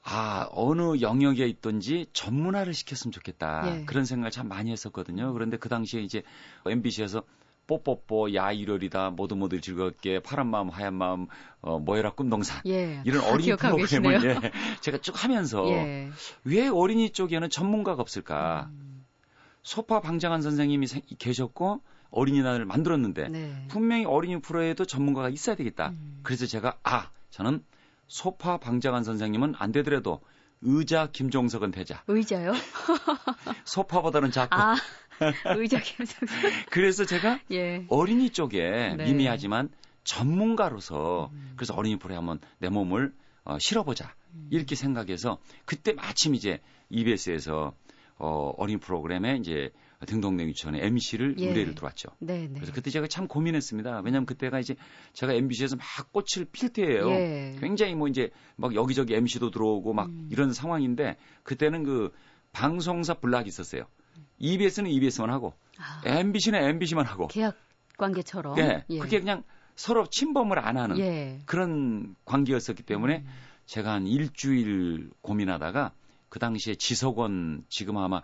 아, 0.06 0.50
어느 0.52 1.00
영역에 1.02 1.46
있든지 1.48 2.08
전문화를 2.12 2.74
시켰으면 2.74 3.12
좋겠다. 3.14 3.80
예. 3.82 3.86
그런 3.86 4.04
생각을 4.04 4.32
참 4.32 4.48
많이 4.50 4.72
했었거든요. 4.72 5.32
그런데 5.34 5.58
그 5.58 5.70
당시에 5.70 6.02
이제 6.02 6.24
MBC에서 6.66 7.24
뽀뽀뽀 7.68 8.34
야일월이다 8.34 9.12
모두 9.12 9.36
모두 9.36 9.60
즐겁게 9.62 10.20
파란 10.20 10.48
마음 10.48 10.70
하얀 10.70 10.94
마음 10.96 11.28
어 11.62 11.80
뭐해라 11.80 12.12
꿈동산 12.12 12.62
예. 12.66 13.02
이런 13.06 13.22
다 13.22 13.30
어린이 13.32 13.56
프로그램을 13.56 13.78
계시네요. 14.20 14.20
예, 14.44 14.52
제가 14.82 14.98
쭉 15.00 15.24
하면서 15.24 15.66
예. 15.70 16.10
왜 16.44 16.68
어린이 16.68 17.10
쪽에는 17.12 17.50
전문가가 17.50 18.02
없을까? 18.02 18.68
음, 18.72 19.06
소파 19.62 20.02
방장한 20.02 20.42
선생님이 20.42 20.88
생- 20.88 21.02
계셨고 21.20 21.82
어린이날을 22.12 22.66
만들었는데 22.66 23.30
네. 23.30 23.66
분명히 23.70 24.06
어린이 24.06 24.40
프로에도 24.42 24.86
전문가가 24.86 25.30
있어야 25.30 25.56
되겠다. 25.56 25.90
음. 25.92 26.20
그래서 26.24 26.46
제가 26.46 26.78
아 26.84 27.10
저는 27.30 27.64
소파 28.08 28.58
방장한 28.58 29.04
선생님은 29.06 29.56
안 29.58 29.72
되더라도 29.72 30.20
의자 30.62 31.08
김종석은 31.12 31.72
되자. 31.72 32.04
의자요? 32.08 32.54
소파보다는 33.66 34.32
작고. 34.32 34.56
아, 34.56 34.76
의자 35.58 35.80
김성 35.80 36.28
그래서 36.70 37.06
제가 37.06 37.40
예. 37.52 37.86
어린이 37.88 38.30
쪽에 38.30 38.96
네. 38.98 39.06
미미하지만 39.06 39.70
전문가로서 40.04 41.30
음. 41.34 41.54
그래서 41.56 41.74
어린이 41.74 41.98
프로에 41.98 42.16
한번 42.16 42.40
내 42.60 42.70
몸을 42.70 43.14
어, 43.46 43.58
실어보자 43.60 44.14
음. 44.34 44.48
이렇게 44.52 44.76
생각해서 44.76 45.40
그때 45.66 45.94
마침 45.94 46.36
이제 46.36 46.60
EBS에서 46.90 47.74
어, 48.18 48.54
어린이 48.58 48.80
프로그램에 48.80 49.38
이제 49.38 49.72
등동댕 50.06 50.48
유치원의 50.50 50.86
MC를 50.86 51.36
예. 51.40 51.48
의뢰를 51.48 51.76
들어왔죠. 51.76 52.10
네, 52.20 52.48
네. 52.48 52.54
그래서 52.56 52.74
그때 52.74 52.90
제가 52.92 53.08
참 53.08 53.28
고민했습니다. 53.28 54.02
왜냐하면 54.04 54.26
그때가 54.26 54.60
이제 54.60 54.76
제가 55.14 55.34
MBC에서 55.34 55.78
막 55.78 55.86
꽃을 56.12 56.46
필 56.52 56.70
때예요. 56.70 57.10
예. 57.10 57.56
굉장히 57.60 57.96
뭐 57.96 58.08
이제 58.08 58.30
막 58.56 58.76
여기저기 58.76 59.14
MC도 59.16 59.52
들어오고 59.52 59.94
막 59.94 60.08
음. 60.08 60.28
이런 60.32 60.54
상황인데 60.54 61.18
그때는 61.44 61.84
그 61.84 62.12
방송사 62.52 63.16
블락이 63.16 63.48
있었어요. 63.48 63.86
EBS는 64.40 64.90
EBS만 64.92 65.30
하고 65.30 65.54
아, 65.78 66.02
MBC는 66.06 66.62
MBC만 66.62 67.06
하고 67.06 67.28
계약 67.28 67.56
관계처럼. 67.98 68.58
예, 68.58 68.86
그게 68.88 69.20
그냥 69.20 69.44
서로 69.76 70.08
침범을 70.08 70.60
안 70.60 70.78
하는 70.78 70.98
예. 71.00 71.40
그런 71.46 72.16
관계였었기 72.26 72.84
때문에 72.84 73.18
음. 73.18 73.28
제가 73.66 73.94
한 73.94 74.08
일주일 74.08 75.10
고민하다가 75.22 75.94
그 76.30 76.40
당시에 76.40 76.76
지석원 76.76 77.64
지금 77.70 77.98
아마 77.98 78.22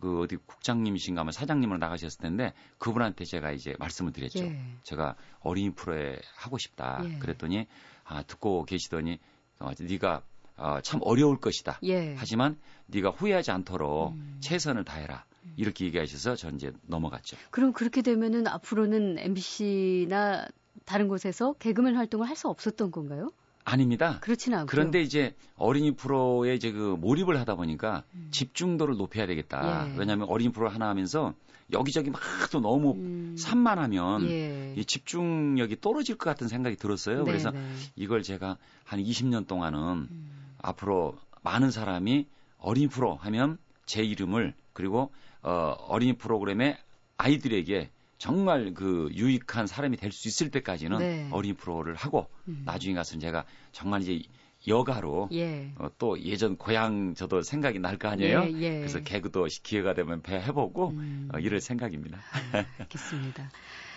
그 0.00 0.20
어디 0.20 0.36
국장님이신가 0.36 1.20
아마 1.20 1.30
사장님으로 1.30 1.78
나가셨을 1.78 2.20
텐데 2.20 2.52
그분한테 2.78 3.24
제가 3.24 3.52
이제 3.52 3.74
말씀을 3.78 4.12
드렸죠. 4.12 4.40
예. 4.40 4.60
제가 4.82 5.14
어린이 5.40 5.70
프로에 5.70 6.18
하고 6.36 6.58
싶다. 6.58 7.02
예. 7.04 7.18
그랬더니 7.18 7.66
아 8.04 8.22
듣고 8.22 8.64
계시더니 8.64 9.18
어, 9.60 9.70
네가 9.78 10.22
어, 10.56 10.80
참 10.82 11.00
어려울 11.04 11.38
것이다. 11.38 11.78
예. 11.84 12.14
하지만 12.16 12.58
네가 12.86 13.10
후회하지 13.10 13.52
않도록 13.52 14.12
음. 14.12 14.38
최선을 14.40 14.84
다해라. 14.84 15.24
이렇게 15.56 15.84
얘기하셔서 15.86 16.36
전 16.36 16.56
이제 16.56 16.72
넘어갔죠. 16.86 17.36
그럼 17.50 17.72
그렇게 17.72 18.02
되면은 18.02 18.46
앞으로는 18.46 19.18
MBC나 19.18 20.46
다른 20.84 21.08
곳에서 21.08 21.54
개그맨 21.54 21.96
활동을 21.96 22.28
할 22.28 22.36
수 22.36 22.48
없었던 22.48 22.90
건가요? 22.90 23.30
아닙니다. 23.64 24.18
그렇지는 24.20 24.58
않고요. 24.58 24.70
그런데 24.70 25.00
이제 25.02 25.36
어린이 25.56 25.94
프로에 25.94 26.54
이제 26.54 26.72
그 26.72 26.96
몰입을 26.98 27.38
하다 27.38 27.54
보니까 27.54 28.02
음. 28.14 28.28
집중도를 28.32 28.96
높여야 28.96 29.26
되겠다. 29.26 29.88
예. 29.88 29.96
왜냐하면 29.96 30.28
어린이 30.28 30.50
프로 30.50 30.68
하나 30.68 30.88
하면서 30.88 31.34
여기저기 31.72 32.10
막 32.10 32.20
또 32.52 32.60
너무 32.60 32.92
음. 32.92 33.34
산만하면 33.38 34.28
예. 34.28 34.74
이 34.76 34.84
집중력이 34.84 35.80
떨어질 35.80 36.16
것 36.18 36.28
같은 36.28 36.48
생각이 36.48 36.76
들었어요. 36.76 37.18
네, 37.18 37.24
그래서 37.24 37.50
네. 37.50 37.60
이걸 37.96 38.22
제가 38.22 38.58
한 38.84 39.00
20년 39.00 39.46
동안은 39.46 39.78
음. 40.10 40.30
앞으로 40.58 41.16
많은 41.42 41.70
사람이 41.70 42.26
어린이 42.58 42.88
프로 42.88 43.16
하면 43.16 43.58
제 43.86 44.02
이름을 44.02 44.54
그리고 44.74 45.10
어, 45.42 45.74
어린이 45.88 46.14
프로그램의 46.14 46.76
아이들에게 47.16 47.90
정말 48.18 48.72
그 48.74 49.08
유익한 49.12 49.66
사람이 49.66 49.96
될 49.96 50.12
수 50.12 50.28
있을 50.28 50.50
때까지는 50.50 50.98
네. 50.98 51.28
어린이 51.32 51.54
프로를 51.54 51.94
하고 51.96 52.28
음. 52.48 52.62
나중에 52.64 52.94
가서는 52.94 53.20
제가 53.20 53.44
정말 53.72 54.02
이제 54.02 54.20
여가로 54.68 55.28
예. 55.32 55.72
어, 55.76 55.88
또 55.98 56.20
예전 56.22 56.56
고향 56.56 57.14
저도 57.14 57.42
생각이 57.42 57.80
날 57.80 57.98
거 57.98 58.08
아니에요. 58.08 58.44
예, 58.44 58.62
예. 58.62 58.78
그래서 58.78 59.00
개그도 59.00 59.48
기회가 59.64 59.94
되면 59.94 60.22
배 60.22 60.36
해보고 60.36 60.90
음. 60.90 61.28
어, 61.34 61.38
이럴 61.40 61.60
생각입니다. 61.60 62.18
아, 62.52 62.64
알겠습니다. 62.78 63.50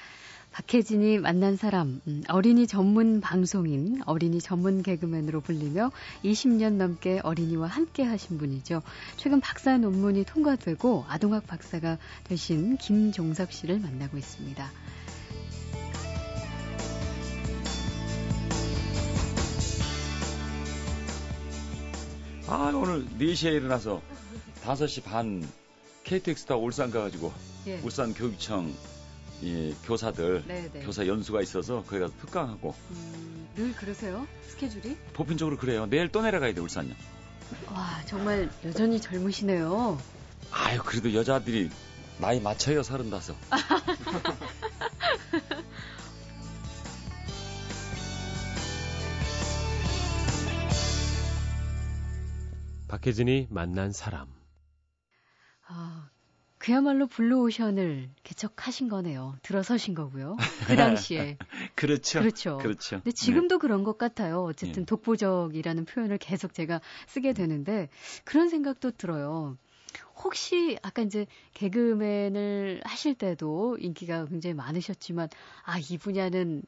박혜진이 0.56 1.18
만난 1.18 1.58
사람, 1.58 2.00
음, 2.08 2.24
어린이 2.30 2.66
전문 2.66 3.20
방송인, 3.20 4.02
어린이 4.06 4.40
전문 4.40 4.84
개그맨으로 4.84 5.42
불리며 5.42 5.92
20년 6.24 6.76
넘게 6.76 7.20
어린이와 7.24 7.68
함께 7.68 8.04
하신 8.04 8.38
분이죠. 8.38 8.82
최근 9.18 9.42
박사 9.42 9.78
논문이 9.78 10.24
통과되고 10.24 11.04
아동학 11.10 11.46
박사가 11.46 11.98
되신 12.24 12.78
김종석 12.78 13.52
씨를 13.52 13.80
만나고 13.80 14.18
있습니다. 14.18 14.72
아 22.48 22.72
오늘 22.74 23.06
4시에 23.20 23.56
일어나서 23.56 24.02
5시 24.64 25.04
반 25.04 25.46
KTX 26.06 26.46
타고 26.46 26.64
울산 26.64 26.92
가가지고 26.92 27.34
예. 27.68 27.78
울산 27.84 28.14
교육청 28.14 28.74
이 29.42 29.76
교사들 29.86 30.44
네, 30.48 30.70
네. 30.72 30.80
교사 30.82 31.06
연수가 31.06 31.42
있어서 31.42 31.84
거기 31.84 32.00
가서 32.00 32.14
특강하고 32.20 32.74
음, 32.92 33.48
늘 33.56 33.74
그러세요? 33.74 34.26
스케줄이? 34.48 34.96
보편적으로 35.14 35.58
그래요. 35.58 35.86
내일 35.86 36.10
또 36.10 36.22
내려가야 36.22 36.54
돼 36.54 36.62
울산요. 36.62 36.94
와, 37.72 38.02
정말 38.06 38.50
여전히 38.64 39.00
젊으시네요. 39.00 40.00
아유 40.52 40.80
그래도 40.84 41.14
여자들이 41.14 41.70
나이 42.20 42.40
맞춰요 42.40 42.82
서른다섯. 42.82 43.36
박혜진이 52.88 53.48
만난 53.50 53.92
사람. 53.92 54.35
아, 56.66 56.68
그야말로 56.68 57.06
블루오션을 57.08 58.10
개척하신 58.24 58.90
거네요. 58.90 59.36
들어서신 59.44 59.94
거고요. 59.94 60.36
그 60.68 60.76
당시에. 60.76 61.38
그렇죠. 61.76 62.20
그렇죠. 62.20 62.58
그렇죠. 62.58 62.96
근데 63.04 63.12
지금도 63.12 63.60
그런 63.60 63.84
것 63.84 63.98
같아요. 63.98 64.44
어쨌든 64.44 64.82
네. 64.82 64.86
독보적이라는 64.86 65.86
표현을 65.86 66.18
계속 66.18 66.54
제가 66.54 66.82
쓰게 67.08 67.34
되는데 67.34 67.90
그런 68.24 68.50
생각도 68.50 68.92
들어요. 68.92 69.58
혹시 70.24 70.78
아까 70.82 71.04
이제 71.04 71.28
개그맨을 71.54 72.82
하실 72.84 73.14
때도 73.16 73.78
인기가 73.80 74.26
굉장히 74.26 74.54
많으셨지만 74.56 75.30
아, 75.64 75.78
이 75.78 75.98
분야는 75.98 76.64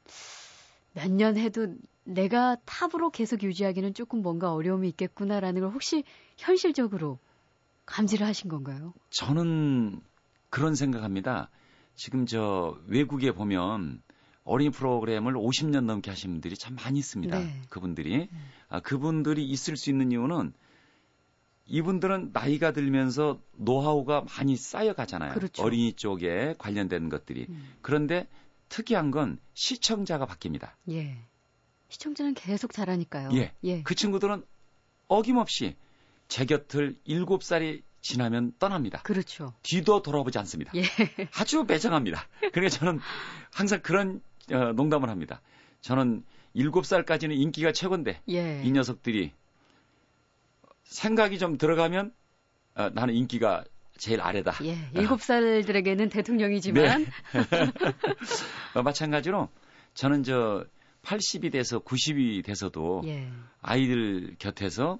몇 0.93 1.09
년 1.11 1.37
해도 1.37 1.73
내가 2.03 2.57
탑으로 2.65 3.09
계속 3.09 3.43
유지하기는 3.43 3.93
조금 3.93 4.21
뭔가 4.21 4.53
어려움이 4.53 4.87
있겠구나라는 4.89 5.61
걸 5.61 5.71
혹시 5.71 6.03
현실적으로 6.37 7.19
감지를 7.87 8.27
하신 8.27 8.49
건가요? 8.49 8.93
저는 9.09 9.99
그런 10.49 10.75
생각합니다. 10.75 11.49
지금 11.95 12.27
저 12.27 12.77
외국에 12.85 13.31
보면 13.31 14.03
어린이 14.43 14.69
프로그램을 14.69 15.33
50년 15.33 15.85
넘게 15.85 16.11
하신 16.11 16.31
분들이 16.31 16.55
참 16.55 16.75
많이 16.75 16.99
있습니다. 16.99 17.37
네. 17.37 17.61
그분들이 17.69 18.29
음. 18.31 18.49
아, 18.69 18.79
그분들이 18.79 19.43
있을 19.45 19.75
수 19.75 19.89
있는 19.89 20.11
이유는 20.11 20.53
이분들은 21.65 22.29
나이가 22.31 22.71
들면서 22.71 23.41
노하우가 23.57 24.21
많이 24.21 24.55
쌓여가잖아요. 24.55 25.33
그렇죠. 25.33 25.63
어린이 25.63 25.93
쪽에 25.93 26.55
관련된 26.57 27.09
것들이. 27.09 27.47
음. 27.49 27.67
그런데 27.81 28.27
특이한 28.69 29.11
건 29.11 29.39
시청자가 29.53 30.25
바뀝니다. 30.27 30.71
예. 30.91 31.17
시청자는 31.89 32.33
계속 32.35 32.71
잘하니까요. 32.73 33.29
예. 33.33 33.53
예. 33.63 33.83
그 33.83 33.95
친구들은 33.95 34.45
어김없이 35.07 35.75
제 36.27 36.45
곁을 36.45 36.95
7살이 37.07 37.81
지나면 38.01 38.53
떠납니다. 38.59 39.01
그렇죠. 39.03 39.53
뒤도 39.63 40.01
돌아보지 40.01 40.37
않습니다. 40.39 40.71
예. 40.75 40.83
아주 41.35 41.65
매정합니다. 41.67 42.27
그러니까 42.53 42.69
저는 42.69 42.99
항상 43.53 43.81
그런 43.81 44.21
어, 44.51 44.71
농담을 44.73 45.09
합니다. 45.09 45.41
저는 45.81 46.23
7살까지는 46.55 47.37
인기가 47.37 47.71
최고인데 47.71 48.21
예. 48.29 48.61
이 48.63 48.71
녀석들이 48.71 49.31
생각이 50.83 51.37
좀 51.37 51.57
들어가면 51.57 52.13
어, 52.75 52.89
나는 52.89 53.13
인기가 53.13 53.63
제일 53.97 54.21
아래다. 54.21 54.53
예. 54.63 54.77
일곱 54.93 55.21
살들에게는 55.21 56.09
대통령이지만 56.09 57.03
네. 57.03 57.11
어, 58.75 58.83
마찬가지로 58.83 59.49
저는 59.95 60.23
저 60.23 60.65
80이 61.03 61.51
돼서 61.51 61.79
90이 61.79 62.43
돼서도 62.45 63.01
예. 63.05 63.29
아이들 63.61 64.35
곁에서 64.39 64.99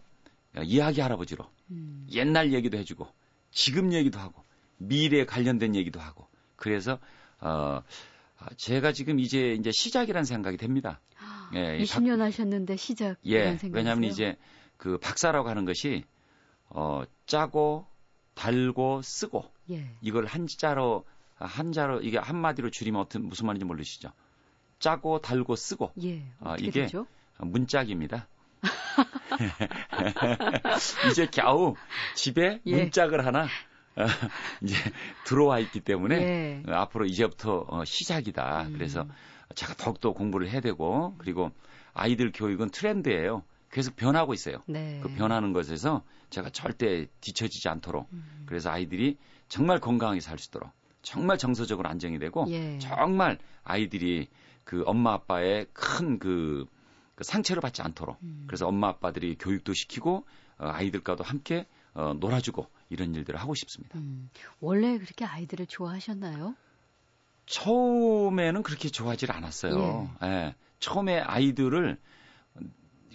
이야기 0.64 1.02
할아버지로 1.02 1.46
음. 1.72 2.08
옛날 2.12 2.54
얘기도 2.54 2.78
해주고 2.78 3.08
지금 3.52 3.94
얘기도 3.94 4.20
하고 4.20 4.44
미래에 4.78 5.26
관련된 5.26 5.76
얘기도 5.76 6.00
하고 6.00 6.28
그래서 6.56 7.00
어 7.40 7.82
아, 8.40 8.50
제가 8.56 8.92
지금 8.92 9.20
이제 9.20 9.54
이제 9.54 9.72
시작이라는 9.72 10.26
생각이 10.26 10.58
됩니다. 10.58 11.00
예, 11.56 11.78
이 11.80 11.84
20년 11.84 12.20
하셨는데 12.20 12.76
시작 12.76 13.18
예. 13.26 13.58
왜냐하면 13.72 14.04
이제 14.04 14.38
그 14.78 14.98
박사라고 15.00 15.50
하는 15.50 15.66
것이 15.66 16.04
어 16.70 17.04
짜고 17.26 17.88
달고 18.36 19.02
쓰고 19.02 19.52
예. 19.72 19.90
이걸 20.02 20.26
한자로 20.26 21.06
한자로 21.36 22.02
이게 22.02 22.18
한마디로 22.18 22.70
줄이면 22.70 23.02
어떤 23.02 23.26
무슨 23.26 23.48
말인지 23.48 23.66
모르시죠? 23.66 24.12
짜고 24.80 25.22
달고 25.22 25.56
쓰고 25.56 25.92
예. 26.04 26.24
아, 26.40 26.52
어떻게 26.52 26.68
이게 26.68 26.82
되죠? 26.82 27.08
문짝입니다. 27.40 28.28
이제 31.12 31.28
겨우 31.32 31.76
집에 32.16 32.62
예. 32.66 32.76
문짝을 32.76 33.26
하나 33.26 33.48
어, 33.96 34.06
이제 34.62 34.76
들어와 35.26 35.60
있기 35.60 35.80
때문에 35.82 36.16
예. 36.16 36.64
어, 36.68 36.74
앞으로 36.76 37.06
이제부터 37.06 37.66
어, 37.68 37.86
시작이다. 37.86 38.64
음. 38.68 38.74
그래서 38.74 39.06
제가 39.56 39.74
더욱더 39.76 40.14
공부를 40.14 40.50
해야 40.50 40.62
되고 40.62 41.16
그리고 41.18 41.52
아이들 41.94 42.32
교육은 42.32 42.70
트렌드예요. 42.70 43.44
계속 43.72 43.96
변하고 43.96 44.34
있어요. 44.34 44.64
네. 44.66 45.00
그 45.04 45.10
변하는 45.10 45.52
것에서 45.52 46.04
제가 46.30 46.50
절대 46.52 47.08
뒤처지지 47.22 47.68
않도록 47.70 48.08
음. 48.14 48.44
그래서 48.46 48.70
아이들이 48.70 49.18
정말 49.50 49.80
건강하게 49.80 50.20
살 50.22 50.38
수 50.38 50.50
있도록 50.50 50.70
정말 51.02 51.38
정서적으로 51.38 51.90
안정이 51.90 52.20
되고 52.20 52.46
예. 52.50 52.78
정말 52.80 53.40
아이들이 53.64 54.28
그 54.64 54.84
엄마 54.86 55.14
아빠의 55.14 55.68
큰그 55.74 56.66
상처를 57.22 57.62
받지 57.62 57.82
않도록 57.82 58.18
음. 58.22 58.44
그래서 58.48 58.68
엄마 58.68 58.90
아빠들이 58.90 59.38
교육도 59.38 59.74
시키고 59.74 60.26
어, 60.60 60.68
아이들과도 60.68 61.24
함께 61.24 61.66
어, 61.94 62.14
놀아주고 62.20 62.68
이런 62.90 63.16
일들을 63.16 63.40
하고 63.40 63.56
싶습니다. 63.56 63.98
음. 63.98 64.30
원래 64.60 64.98
그렇게 64.98 65.26
아이들을 65.26 65.66
좋아하셨나요? 65.66 66.56
처음에는 67.48 68.62
그렇게 68.62 68.90
좋아하질 68.90 69.32
않았어요. 69.32 70.10
예. 70.24 70.56
처음에 70.80 71.20
아이들을 71.20 71.98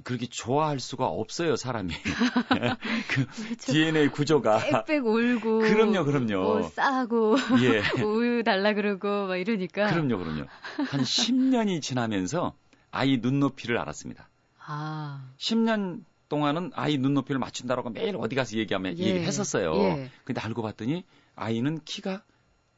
그렇게 0.04 0.26
좋아할 0.26 0.80
수가 0.80 1.06
없어요, 1.06 1.56
사람이. 1.56 1.92
그 3.08 3.26
그렇죠. 3.26 3.72
DNA 3.72 4.08
구조가. 4.08 4.84
빽빽 4.84 5.06
울고 5.06 5.58
그럼요, 5.58 6.04
그럼요. 6.04 6.42
뭐 6.42 6.62
싸고 6.62 7.36
예. 7.62 7.82
우유 8.02 8.42
달라 8.42 8.74
그러고 8.74 9.26
막 9.26 9.36
이러니까 9.36 9.88
그럼요, 9.88 10.18
그럼요. 10.18 10.46
한 10.88 11.02
10년이 11.02 11.82
지나면서 11.82 12.54
아이 12.92 13.16
눈높이를 13.16 13.78
알았습니다. 13.78 14.28
아 14.64 15.32
10년 15.38 16.04
동안은 16.28 16.70
아이 16.74 16.98
눈높이를 16.98 17.38
맞춘다라고 17.40 17.90
매일 17.90 18.16
어디 18.16 18.36
가서 18.36 18.56
얘기하면 18.56 18.96
예. 18.98 19.04
얘기했었어요. 19.16 19.74
예. 19.76 20.10
근데 20.24 20.40
알고 20.40 20.62
봤더니 20.62 21.04
아이는 21.34 21.80
키가 21.84 22.22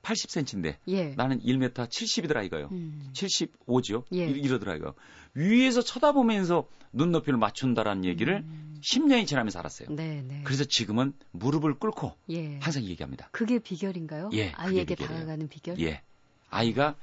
80cm인데 0.02 0.76
예. 0.88 1.14
나는 1.16 1.40
1m 1.40 1.72
70이더라 1.72 2.44
이거요. 2.46 2.68
음. 2.72 3.10
75죠. 3.12 4.04
예. 4.12 4.26
이러더라고요. 4.26 4.94
위에서 5.34 5.82
쳐다보면서 5.82 6.68
눈높이를 6.92 7.38
맞춘다라는 7.38 8.04
얘기를 8.04 8.38
음. 8.38 8.80
10년이 8.82 9.26
지나면서 9.26 9.58
알았어요. 9.58 9.88
네, 9.90 10.22
네. 10.22 10.42
그래서 10.44 10.64
지금은 10.64 11.14
무릎을 11.32 11.74
꿇고 11.78 12.12
예. 12.30 12.58
항상 12.60 12.84
얘기합니다. 12.84 13.28
그게 13.32 13.58
비결인가요? 13.58 14.30
예, 14.34 14.50
그게 14.50 14.54
아이에게 14.56 14.94
비결이에요. 14.94 15.20
다가가는 15.20 15.48
비결? 15.48 15.80
예. 15.80 16.02
아이가 16.50 16.94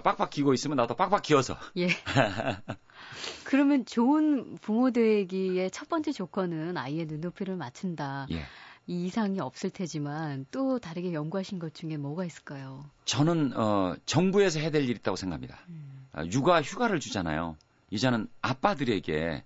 빡빡 0.00 0.30
기고 0.30 0.52
있으면 0.54 0.76
나도 0.76 0.94
빡빡 0.96 1.22
기어서 1.22 1.56
예. 1.76 1.88
그러면 3.44 3.84
좋은 3.86 4.56
부모 4.60 4.90
되기의 4.90 5.70
첫 5.70 5.88
번째 5.88 6.12
조건은 6.12 6.76
아이의 6.76 7.06
눈높이를 7.06 7.56
맞춘다. 7.56 8.26
예. 8.32 8.42
이 8.86 9.06
이상이 9.06 9.40
없을 9.40 9.70
테지만 9.70 10.46
또 10.50 10.78
다르게 10.78 11.12
연구하신 11.14 11.58
것 11.58 11.74
중에 11.74 11.96
뭐가 11.96 12.24
있을까요? 12.24 12.84
저는 13.06 13.56
어 13.56 13.94
정부에서 14.04 14.60
해야 14.60 14.70
될 14.70 14.82
일이 14.84 14.92
있다고 14.92 15.16
생각합니다. 15.16 15.58
음. 15.68 16.06
아, 16.12 16.24
육아 16.26 16.60
휴가를 16.60 17.00
주잖아요. 17.00 17.56
이제는 17.90 18.28
아빠들에게 18.42 19.42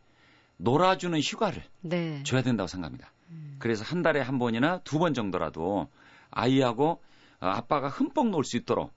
놀아주는 0.56 1.18
휴가를 1.20 1.62
네. 1.82 2.22
줘야 2.24 2.42
된다고 2.42 2.66
생각합니다. 2.66 3.12
음. 3.30 3.56
그래서 3.60 3.84
한 3.84 4.02
달에 4.02 4.20
한 4.20 4.38
번이나 4.40 4.80
두 4.80 4.98
번 4.98 5.14
정도라도 5.14 5.88
아이하고 6.30 7.00
어, 7.40 7.46
아빠가 7.46 7.88
흠뻑 7.88 8.28
놀 8.30 8.42
수 8.44 8.56
있도록 8.56 8.92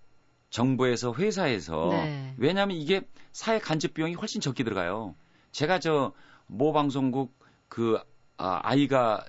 정부에서 0.52 1.16
회사에서 1.16 1.90
네. 1.92 2.36
왜냐하면 2.38 2.78
이게 2.78 3.02
사회 3.32 3.58
간접 3.58 3.96
비용이 3.96 4.14
훨씬 4.14 4.40
적게 4.40 4.64
들어가요. 4.64 5.16
제가 5.52 5.80
저 5.80 6.14
모 6.52 6.74
방송국 6.74 7.34
그 7.70 7.98
아, 8.38 8.60
아이가 8.64 9.26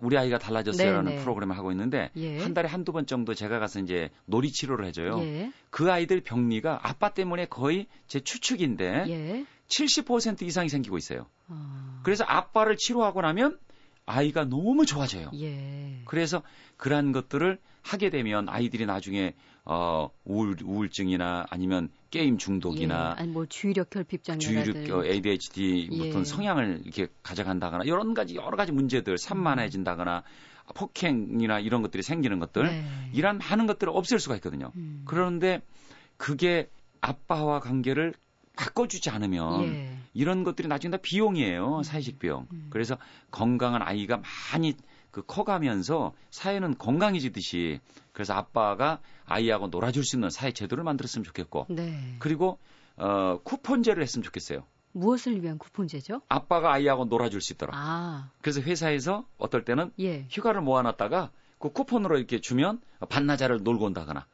우리 0.00 0.18
아이가 0.18 0.38
달라졌어요라는 0.38 1.04
네, 1.12 1.16
네. 1.16 1.22
프로그램을 1.22 1.56
하고 1.56 1.70
있는데 1.70 2.10
예. 2.16 2.40
한 2.40 2.52
달에 2.52 2.68
한두 2.68 2.92
번 2.92 3.06
정도 3.06 3.32
제가 3.32 3.60
가서 3.60 3.78
이제 3.78 4.10
놀이 4.26 4.50
치료를 4.50 4.84
해줘요. 4.86 5.20
예. 5.20 5.52
그 5.70 5.90
아이들 5.90 6.20
병리가 6.20 6.80
아빠 6.82 7.10
때문에 7.10 7.46
거의 7.46 7.86
제 8.08 8.20
추측인데 8.20 9.04
예. 9.08 9.46
70% 9.68 10.42
이상이 10.42 10.68
생기고 10.68 10.98
있어요. 10.98 11.26
어. 11.46 12.00
그래서 12.02 12.24
아빠를 12.24 12.76
치료하고 12.76 13.22
나면 13.22 13.58
아이가 14.04 14.44
너무 14.44 14.84
좋아져요. 14.84 15.30
예. 15.36 16.02
그래서 16.06 16.42
그러한 16.76 17.12
것들을 17.12 17.58
하게 17.82 18.10
되면 18.10 18.48
아이들이 18.48 18.84
나중에 18.84 19.34
어 19.66 20.10
우울 20.24 20.56
우울증이나 20.62 21.46
아니면 21.48 21.88
게임 22.10 22.36
중독이나 22.36 23.14
예. 23.16 23.22
아니 23.22 23.32
뭐 23.32 23.46
주의력 23.46 23.88
결핍 23.90 24.22
장애라든 24.22 24.72
주의력 24.72 24.98
어, 24.98 25.04
ADHD 25.04 25.88
무슨 25.90 26.20
예. 26.20 26.24
성향을 26.24 26.82
이렇게 26.84 27.08
가져간다거나 27.22 27.86
여러 27.86 28.04
가지 28.12 28.36
여러 28.36 28.56
가지 28.56 28.72
문제들 28.72 29.16
산만해진다거나 29.16 30.22
폭행이나 30.74 31.60
이런 31.60 31.82
것들이 31.82 32.02
생기는 32.02 32.38
것들 32.38 32.66
네. 32.66 32.84
이런 33.12 33.38
많은 33.38 33.66
것들을 33.66 33.92
없앨 33.94 34.18
수가 34.18 34.36
있거든요. 34.36 34.70
음. 34.76 35.02
그런데 35.06 35.62
그게 36.16 36.68
아빠와 37.00 37.60
관계를 37.60 38.14
바꿔주지 38.56 39.10
않으면 39.10 39.64
예. 39.64 39.96
이런 40.14 40.44
것들이 40.44 40.68
나중에 40.68 40.92
다 40.92 40.98
비용이에요. 41.02 41.82
사회적 41.82 42.18
비용. 42.18 42.46
음. 42.52 42.68
그래서 42.70 42.96
건강한 43.30 43.82
아이가 43.82 44.22
많이 44.52 44.74
그 45.10 45.22
커가면서 45.22 46.14
사회는 46.30 46.78
건강해지듯이 46.78 47.80
그래서 48.14 48.32
아빠가 48.32 49.00
아이하고 49.26 49.66
놀아줄 49.66 50.04
수 50.04 50.16
있는 50.16 50.30
사회 50.30 50.52
제도를 50.52 50.84
만들었으면 50.84 51.24
좋겠고 51.24 51.66
네. 51.68 52.16
그리고 52.20 52.58
어 52.96 53.40
쿠폰제를 53.44 54.02
했으면 54.02 54.22
좋겠어요. 54.22 54.64
무엇을 54.92 55.42
위한 55.42 55.58
쿠폰제죠? 55.58 56.22
아빠가 56.28 56.72
아이하고 56.72 57.06
놀아줄 57.06 57.40
수 57.40 57.52
있도록. 57.52 57.74
아, 57.76 58.30
그래서 58.40 58.60
회사에서 58.60 59.26
어떨 59.36 59.64
때는 59.64 59.90
예. 59.98 60.24
휴가를 60.30 60.60
모아놨다가 60.60 61.32
그 61.58 61.70
쿠폰으로 61.70 62.16
이렇게 62.16 62.40
주면 62.40 62.80
반나절을 63.08 63.64
놀고 63.64 63.86
온다거나, 63.86 64.26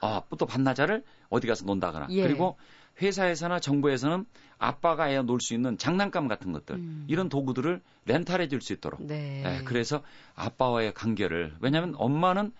아, 0.00 0.22
또 0.38 0.46
반나절을 0.46 1.02
어디 1.30 1.48
가서 1.48 1.64
논다거나. 1.64 2.06
예. 2.10 2.22
그리고 2.22 2.56
회사에서나 3.02 3.58
정부에서는 3.58 4.24
아빠가 4.58 5.04
아이와 5.04 5.22
놀 5.22 5.40
수 5.40 5.52
있는 5.52 5.76
장난감 5.78 6.28
같은 6.28 6.52
것들, 6.52 6.76
음. 6.76 7.06
이런 7.08 7.28
도구들을 7.28 7.82
렌탈해 8.06 8.46
줄 8.46 8.60
수 8.60 8.72
있도록. 8.72 9.02
네. 9.02 9.42
예, 9.44 9.64
그래서 9.64 10.02
아빠와의 10.36 10.94
관계를, 10.94 11.56
왜냐하면 11.58 11.94
엄마는 11.96 12.52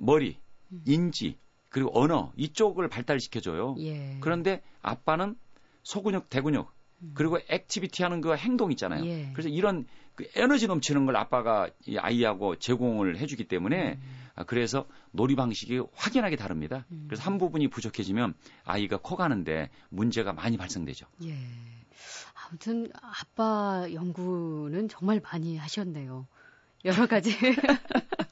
머리, 0.00 0.38
음. 0.72 0.82
인지, 0.86 1.38
그리고 1.68 1.90
언어, 1.94 2.32
이쪽을 2.36 2.88
발달시켜줘요. 2.88 3.76
예. 3.78 4.18
그런데 4.20 4.62
아빠는 4.82 5.36
소근육, 5.82 6.28
대근육, 6.28 6.72
음. 7.02 7.12
그리고 7.14 7.38
activity 7.48 8.02
하는 8.02 8.20
그 8.20 8.34
행동 8.34 8.72
있잖아요. 8.72 9.06
예. 9.06 9.30
그래서 9.32 9.48
이런 9.48 9.86
그 10.14 10.28
에너지 10.34 10.66
넘치는 10.66 11.06
걸 11.06 11.16
아빠가 11.16 11.68
이 11.86 11.96
아이하고 11.96 12.56
제공을 12.56 13.18
해주기 13.18 13.44
때문에 13.44 13.94
음. 13.94 14.20
아, 14.34 14.44
그래서 14.44 14.86
놀이 15.12 15.36
방식이 15.36 15.80
확연하게 15.94 16.36
다릅니다. 16.36 16.86
음. 16.90 17.04
그래서 17.08 17.22
한 17.22 17.38
부분이 17.38 17.68
부족해지면 17.68 18.34
아이가 18.64 18.96
커가는데 18.96 19.70
문제가 19.90 20.32
많이 20.32 20.56
발생되죠. 20.56 21.06
예. 21.24 21.36
아무튼 22.34 22.90
아빠 22.94 23.86
연구는 23.92 24.88
정말 24.88 25.20
많이 25.22 25.56
하셨네요. 25.56 26.26
여러 26.84 27.06
가지. 27.06 27.30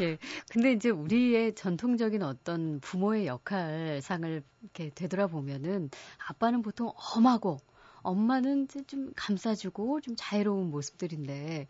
예. 0.00 0.18
근데 0.50 0.72
이제 0.72 0.90
우리의 0.90 1.54
전통적인 1.54 2.22
어떤 2.22 2.80
부모의 2.80 3.26
역할상을 3.26 4.42
이렇게 4.62 4.90
되돌아보면은 4.94 5.90
아빠는 6.28 6.62
보통 6.62 6.92
엄하고 7.16 7.58
엄마는 8.02 8.64
이제 8.64 8.82
좀 8.84 9.12
감싸주고 9.16 10.00
좀 10.00 10.14
자애로운 10.16 10.70
모습들인데 10.70 11.66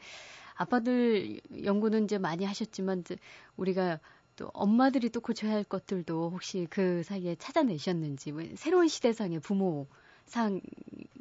아빠들 0.54 1.40
연구는 1.64 2.04
이제 2.04 2.18
많이 2.18 2.44
하셨지만 2.44 3.00
이제 3.00 3.16
우리가 3.56 3.98
또 4.36 4.50
엄마들이 4.54 5.10
또 5.10 5.20
고쳐야 5.20 5.52
할 5.52 5.64
것들도 5.64 6.30
혹시 6.30 6.66
그 6.70 7.02
사이에 7.02 7.34
찾아내셨는지 7.36 8.32
뭐 8.32 8.42
새로운 8.56 8.88
시대상의 8.88 9.40
부모 9.40 9.86
상 10.26 10.60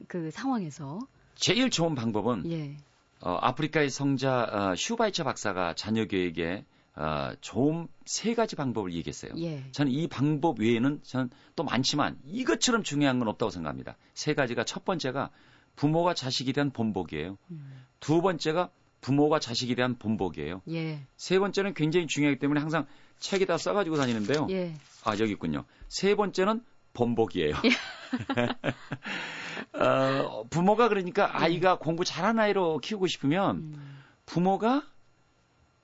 그 0.10 0.32
상황에서 0.32 1.00
제일 1.36 1.70
좋은 1.70 1.96
방법은 1.96 2.52
예. 2.52 2.76
어, 3.22 3.38
아프리카의 3.42 3.90
성자 3.90 4.44
어, 4.52 4.76
슈바이처 4.76 5.24
박사가 5.24 5.74
자녀 5.76 6.06
교육에 6.08 6.66
어, 6.96 7.32
좋은 7.42 7.88
세 8.06 8.34
가지 8.34 8.56
방법을 8.56 8.94
얘기했어요. 8.94 9.32
예. 9.38 9.64
저는 9.72 9.92
이 9.92 10.08
방법 10.08 10.60
외에는 10.60 11.02
저는 11.04 11.30
또 11.56 11.64
많지만 11.64 12.18
이것처럼 12.26 12.84
중요한 12.84 13.20
건 13.20 13.28
없다고 13.28 13.50
생각합니다. 13.50 13.96
세 14.14 14.34
가지가 14.34 14.66
첫 14.66 14.86
번째가 14.86 15.30
부모가 15.76 16.14
자식에 16.14 16.52
대한 16.52 16.72
본복이에요. 16.72 17.38
음. 17.52 17.86
두 18.00 18.22
번째가 18.22 18.70
부모가 19.02 19.40
자식에 19.40 19.76
대한 19.76 19.98
본복이에요. 19.98 20.62
예. 20.72 21.00
세 21.16 21.40
번째는 21.40 21.74
굉장히 21.74 22.08
중요하기 22.08 22.40
때문에 22.40 22.60
항상 22.60 22.86
책에다 23.20 23.58
써가지고 23.58 23.96
다니는데요. 23.96 24.48
예. 24.50 24.74
아 25.06 25.14
여기 25.20 25.32
있군요. 25.32 25.64
세 25.88 26.16
번째는 26.16 26.64
본복이에요. 26.94 27.56
어, 29.74 30.44
부모가 30.50 30.90
그러니까 30.90 31.42
아이가 31.42 31.78
공부 31.78 32.04
잘하는 32.06 32.40
아이로 32.42 32.80
키우고 32.80 33.08
싶으면 33.08 33.56
음. 33.58 34.00
부모가 34.26 34.84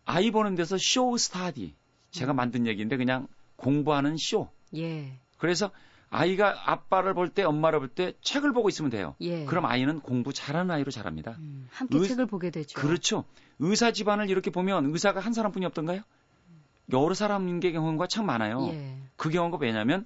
아이 0.06 0.32
보는 0.32 0.56
데서 0.56 0.78
쇼 0.78 1.18
스타디 1.18 1.74
제가 2.12 2.34
음. 2.34 2.36
만든 2.36 2.68
얘기인데 2.68 2.98
그냥 2.98 3.28
공부하는 3.56 4.18
쇼. 4.18 4.50
예. 4.76 5.14
그래서 5.38 5.72
아이가 6.10 6.72
아빠를 6.72 7.14
볼 7.14 7.30
때 7.30 7.44
엄마를 7.44 7.80
볼 7.80 7.90
때 7.90 8.14
책을 8.22 8.54
보고 8.54 8.70
있으면 8.70 8.92
돼요. 8.92 9.16
예. 9.22 9.46
그럼 9.46 9.66
아이는 9.66 10.00
공부 10.02 10.32
잘하는 10.34 10.72
아이로 10.72 10.92
자랍니다. 10.92 11.36
음, 11.40 11.68
함께 11.72 11.98
의- 11.98 12.08
책을 12.08 12.26
보게 12.28 12.52
되죠. 12.52 12.80
그렇죠. 12.80 13.24
의사 13.60 13.92
집안을 13.92 14.30
이렇게 14.30 14.52
보면 14.52 14.86
의사가 14.94 15.20
한 15.20 15.34
사람뿐이 15.34 15.66
없던가요? 15.66 16.02
여러 16.94 17.14
사람인 17.14 17.60
게 17.60 17.72
경우가 17.72 18.08
참 18.08 18.26
많아요. 18.28 18.68
예. 18.72 18.98
그 19.16 19.30
경우가 19.30 19.58
왜냐하면 19.60 20.06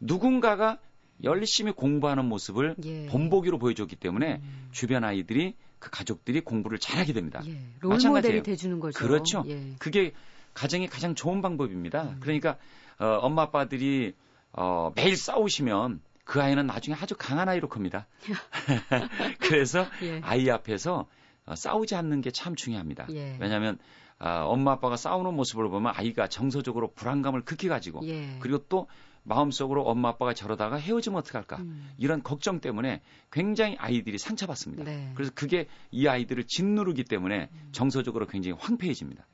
누군가가 0.00 0.78
열심히 1.24 1.72
공부하는 1.72 2.24
모습을 2.26 2.76
예. 2.84 3.06
본보기로 3.06 3.58
보여줬기 3.58 3.96
때문에 3.96 4.40
음. 4.42 4.68
주변 4.72 5.04
아이들이 5.04 5.54
그 5.78 5.90
가족들이 5.90 6.40
공부를 6.40 6.78
잘하게 6.78 7.12
됩니다. 7.12 7.40
예. 7.46 7.60
롤 7.80 7.94
마찬가지예요. 7.94 8.10
모델이 8.38 8.42
돼주는 8.42 8.80
거죠. 8.80 8.98
그렇죠. 8.98 9.44
예. 9.46 9.74
그게 9.78 10.12
가정의 10.54 10.88
가장 10.88 11.14
좋은 11.14 11.42
방법입니다. 11.42 12.02
음. 12.04 12.16
그러니까 12.20 12.56
어, 12.98 13.06
엄마 13.22 13.42
아빠들이 13.42 14.14
어, 14.52 14.92
매일 14.96 15.16
싸우시면 15.16 16.00
그 16.24 16.42
아이는 16.42 16.66
나중에 16.66 16.96
아주 17.00 17.14
강한 17.16 17.48
아이로 17.48 17.68
큽니다. 17.68 18.06
그래서 19.40 19.86
예. 20.02 20.20
아이 20.22 20.48
앞에서 20.50 21.06
어, 21.46 21.54
싸우지 21.54 21.94
않는 21.94 22.20
게 22.20 22.30
참 22.30 22.54
중요합니다. 22.54 23.06
예. 23.10 23.36
왜냐하면 23.40 23.78
아, 24.18 24.42
엄마 24.42 24.72
아빠가 24.72 24.96
싸우는 24.96 25.34
모습을 25.34 25.68
보면 25.68 25.92
아이가 25.94 26.26
정서적으로 26.28 26.90
불안감을 26.92 27.42
극히 27.42 27.68
가지고 27.68 28.00
예. 28.08 28.36
그리고 28.40 28.58
또 28.68 28.88
마음속으로 29.22 29.82
엄마 29.82 30.10
아빠가 30.10 30.34
저러다가 30.34 30.76
헤어지면 30.76 31.18
어떡할까 31.18 31.58
음. 31.58 31.90
이런 31.98 32.22
걱정 32.22 32.60
때문에 32.60 33.02
굉장히 33.30 33.76
아이들이 33.78 34.18
상처받습니다. 34.18 34.84
네. 34.84 35.12
그래서 35.14 35.32
그게 35.34 35.68
이 35.90 36.06
아이들을 36.06 36.44
짓누르기 36.44 37.04
때문에 37.04 37.50
음. 37.52 37.68
정서적으로 37.72 38.26
굉장히 38.26 38.56
황폐해집니다. 38.58 39.26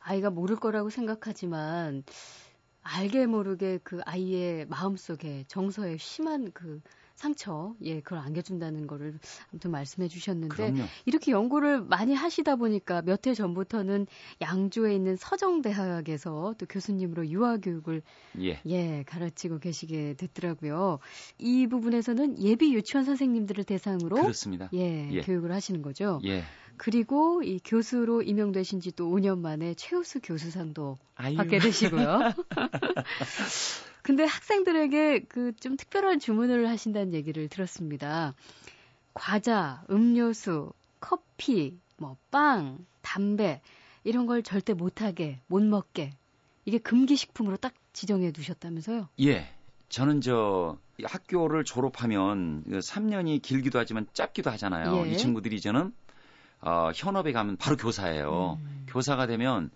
아이가 0.00 0.30
모를 0.30 0.56
거라고 0.56 0.90
생각하지만 0.90 2.04
알게 2.82 3.26
모르게 3.26 3.78
그 3.82 4.00
아이의 4.04 4.66
마음속에 4.66 5.44
정서에 5.48 5.96
심한 5.98 6.50
그 6.52 6.80
상처, 7.20 7.74
예, 7.82 8.00
그걸 8.00 8.20
안겨준다는 8.20 8.86
거를 8.86 9.18
아무튼 9.52 9.70
말씀해 9.72 10.08
주셨는데 10.08 10.54
그럼요. 10.56 10.84
이렇게 11.04 11.32
연구를 11.32 11.82
많이 11.82 12.14
하시다 12.14 12.56
보니까 12.56 13.02
몇 13.02 13.26
해 13.26 13.34
전부터는 13.34 14.06
양주에 14.40 14.94
있는 14.94 15.16
서정대학에서 15.16 16.54
또 16.56 16.64
교수님으로 16.66 17.28
유아교육을 17.28 18.00
예. 18.40 18.62
예, 18.64 19.04
가르치고 19.06 19.58
계시게 19.58 20.14
됐더라고요. 20.16 20.98
이 21.38 21.66
부분에서는 21.66 22.42
예비 22.42 22.72
유치원 22.72 23.04
선생님들을 23.04 23.64
대상으로 23.64 24.16
그렇습니다. 24.16 24.70
예, 24.72 25.10
예. 25.12 25.20
교육을 25.20 25.52
하시는 25.52 25.82
거죠. 25.82 26.20
예. 26.24 26.42
그리고 26.78 27.42
이 27.42 27.60
교수로 27.62 28.22
임명되신 28.22 28.80
지 28.80 28.90
또 28.92 29.10
5년 29.10 29.38
만에 29.40 29.74
최우수 29.74 30.20
교수상도 30.22 30.96
아유. 31.16 31.36
받게 31.36 31.58
되시고요. 31.58 32.20
근데 34.02 34.24
학생들에게 34.24 35.20
그 35.24 35.52
좀 35.60 35.76
특별한 35.76 36.20
주문을 36.20 36.68
하신다는 36.68 37.12
얘기를 37.12 37.48
들었습니다. 37.48 38.34
과자, 39.14 39.82
음료수, 39.90 40.72
커피, 41.00 41.78
뭐 41.98 42.16
빵, 42.30 42.84
담배 43.02 43.60
이런 44.04 44.26
걸 44.26 44.42
절대 44.42 44.72
못 44.72 45.02
하게, 45.02 45.40
못 45.48 45.62
먹게 45.62 46.12
이게 46.64 46.78
금기 46.78 47.16
식품으로 47.16 47.56
딱 47.56 47.74
지정해 47.92 48.30
두셨다면서요? 48.32 49.08
예. 49.20 49.48
저는 49.88 50.20
저 50.20 50.78
학교를 51.02 51.64
졸업하면 51.64 52.62
3년이 52.64 53.42
길기도 53.42 53.78
하지만 53.78 54.06
짧기도 54.12 54.50
하잖아요. 54.52 55.06
예. 55.06 55.10
이 55.10 55.16
친구들이 55.16 55.56
이제는 55.56 55.92
어, 56.60 56.90
현업에 56.94 57.32
가면 57.32 57.56
바로 57.56 57.76
교사예요. 57.76 58.58
음. 58.62 58.84
교사가 58.88 59.26
되면 59.26 59.70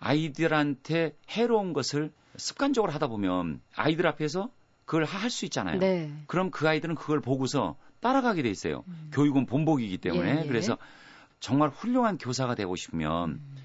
아이들한테 0.00 1.16
해로운 1.30 1.72
것을 1.72 2.12
습관적으로 2.36 2.92
하다 2.92 3.08
보면 3.08 3.60
아이들 3.74 4.06
앞에서 4.06 4.50
그걸 4.84 5.04
할 5.04 5.30
수 5.30 5.44
있잖아요. 5.44 5.78
네. 5.78 6.12
그럼 6.26 6.50
그 6.50 6.68
아이들은 6.68 6.94
그걸 6.94 7.20
보고서 7.20 7.76
따라가게 8.00 8.42
돼 8.42 8.50
있어요. 8.50 8.84
음. 8.88 9.10
교육은 9.12 9.46
본보기이기 9.46 9.98
때문에 9.98 10.36
예, 10.36 10.42
예. 10.42 10.46
그래서 10.46 10.78
정말 11.40 11.68
훌륭한 11.68 12.16
교사가 12.16 12.54
되고 12.54 12.74
싶으면 12.76 13.30
음. 13.30 13.56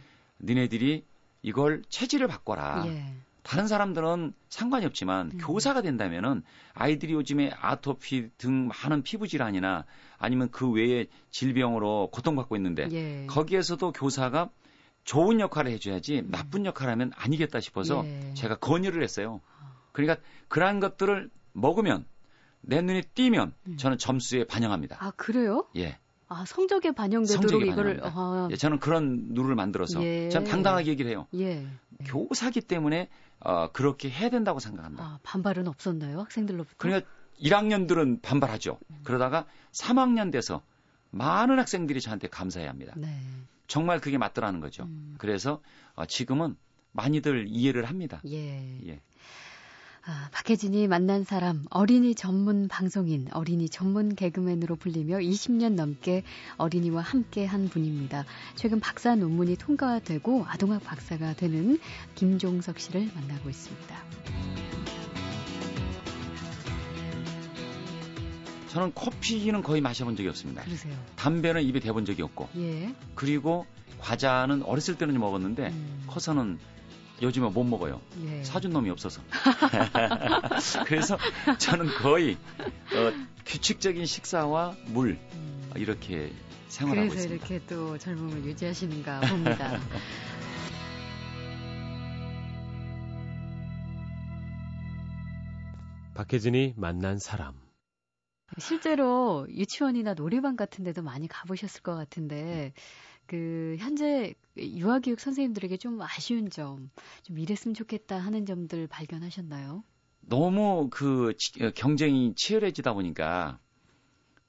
니네들이 0.42 1.06
이걸 1.44 1.84
체질을 1.90 2.28
바꿔라. 2.28 2.84
예. 2.88 3.14
다른 3.44 3.68
사람들은 3.68 4.34
상관이 4.50 4.86
없지만 4.86 5.32
음. 5.34 5.38
교사가 5.38 5.82
된다면은 5.82 6.44
아이들이 6.74 7.14
요즘에 7.14 7.52
아토피 7.60 8.30
등 8.38 8.68
많은 8.68 9.04
피부 9.04 9.28
질환이나 9.28 9.86
아니면 10.18 10.50
그 10.50 10.70
외에 10.72 11.08
질병으로 11.30 12.10
고통받고 12.12 12.56
있는데 12.56 12.88
예. 12.92 13.26
거기에서도 13.28 13.92
교사가 13.92 14.50
좋은 15.04 15.40
역할을 15.40 15.72
해줘야지 15.72 16.24
나쁜 16.28 16.66
역할을 16.66 16.92
하면 16.94 17.12
아니겠다 17.16 17.60
싶어서 17.60 18.02
음. 18.02 18.30
예. 18.30 18.34
제가 18.34 18.56
건의를 18.56 19.04
했어요. 19.04 19.42
그러니까 19.92 20.26
그러한 20.48 20.80
것들을 20.80 21.30
먹으면 21.54 22.06
내 22.62 22.82
눈에 22.82 23.02
띄면 23.02 23.54
음. 23.68 23.78
저는 23.78 23.98
점수에 23.98 24.46
반영합니다. 24.46 24.98
아, 25.00 25.12
그래요? 25.12 25.68
예. 25.76 26.00
아, 26.30 26.46
성적에 26.48 26.94
반영되도록 26.94 27.68
이거를. 27.68 28.00
아, 28.04 28.48
예, 28.50 28.56
저는 28.56 28.80
그런 28.80 29.34
룰을 29.34 29.56
만들어서 29.56 30.04
예. 30.04 30.30
전 30.30 30.46
당당하게 30.46 30.90
얘기를 30.90 31.12
해요. 31.12 31.28
예. 31.34 31.56
네. 31.56 31.68
교사기 32.06 32.62
때문에 32.62 33.10
어, 33.40 33.72
그렇게 33.72 34.10
해야 34.10 34.30
된다고 34.30 34.60
생각합니다. 34.60 35.04
아, 35.04 35.20
반발은 35.24 35.68
없었나요? 35.68 36.22
학생들로부터? 36.22 36.76
그러니까 36.78 37.08
1학년들은 37.42 38.22
반발하죠. 38.22 38.80
음. 38.90 39.00
그러다가 39.04 39.46
3학년 39.74 40.32
돼서 40.32 40.62
많은 41.12 41.60
학생들이 41.60 42.02
저한테 42.02 42.30
감사해 42.30 42.66
합니다. 42.66 42.94
네. 42.96 43.10
정말 43.74 44.00
그게 44.00 44.20
맞더라는 44.20 44.60
거죠. 44.60 44.84
음. 44.84 45.16
그래서 45.18 45.60
어, 45.96 46.06
지금은 46.06 46.56
많이들 46.92 47.48
이해를 47.50 47.86
합니다. 47.86 48.22
예. 48.28 48.88
예. 48.88 49.02
아, 50.06 50.30
박혜진이 50.32 50.88
만난 50.88 51.24
사람, 51.24 51.66
어린이 51.72 52.14
전문 52.14 52.68
방송인, 52.68 53.30
어린이 53.32 53.70
전문 53.70 54.14
개그맨으로 54.14 54.76
불리며 54.76 55.18
20년 55.18 55.74
넘게 55.74 56.22
어린이와 56.58 57.02
함께 57.02 57.46
한 57.46 57.68
분입니다. 57.68 58.26
최근 58.54 58.80
박사 58.80 59.16
논문이 59.16 59.56
통과되고 59.56 60.46
아동학 60.48 60.84
박사가 60.84 61.34
되는 61.34 61.80
김종석 62.14 62.80
씨를 62.80 63.10
만나고 63.16 63.50
있습니다. 63.50 64.63
저는 68.74 68.92
커피는 68.96 69.62
거의 69.62 69.82
마셔본 69.82 70.16
적이 70.16 70.30
없습니다. 70.30 70.64
그러세요. 70.64 70.98
담배는 71.16 71.62
입에 71.62 71.80
대본 71.80 72.06
적이 72.06 72.24
없고 72.24 72.50
예. 72.58 72.96
그리고 73.14 73.68
과자는 74.00 74.64
어렸을 74.64 74.96
때는 74.98 75.20
먹었는데 75.20 75.68
음. 75.68 76.04
커서는 76.08 76.58
요즘에 77.22 77.52
못 77.52 77.64
먹어요. 77.64 78.02
예. 78.26 78.44
사준 78.44 78.72
놈이 78.72 78.90
없어서. 78.90 79.22
그래서 80.88 81.20
저는 81.60 81.86
거의 82.00 82.34
어, 82.34 83.14
규칙적인 83.46 84.08
식사와 84.08 84.76
물 84.88 85.20
음. 85.34 85.72
이렇게 85.76 86.34
생활하고 86.70 87.10
그래서 87.10 87.26
있습니다. 87.26 87.46
이렇게 87.46 87.64
또 87.68 88.00
젊음을 88.00 88.44
유지하시는가 88.44 89.20
봅니다. 89.20 89.80
박혜진이 96.16 96.74
만난 96.76 97.20
사람. 97.20 97.63
실제로 98.60 99.46
유치원이나 99.50 100.14
놀이방 100.14 100.56
같은 100.56 100.84
데도 100.84 101.02
많이 101.02 101.28
가보셨을 101.28 101.82
것 101.82 101.96
같은데, 101.96 102.74
그, 103.26 103.76
현재 103.80 104.34
유아교육 104.58 105.20
선생님들에게 105.20 105.78
좀 105.78 106.02
아쉬운 106.02 106.50
점, 106.50 106.90
좀 107.24 107.40
이랬으면 107.40 107.74
좋겠다 107.74 108.18
하는 108.18 108.46
점들 108.46 108.88
발견하셨나요? 108.88 109.84
너무 110.22 110.90
그 110.92 111.34
치- 111.38 111.64
어, 111.64 111.72
경쟁이 111.76 112.34
치열해지다 112.36 112.94
보니까 112.94 113.60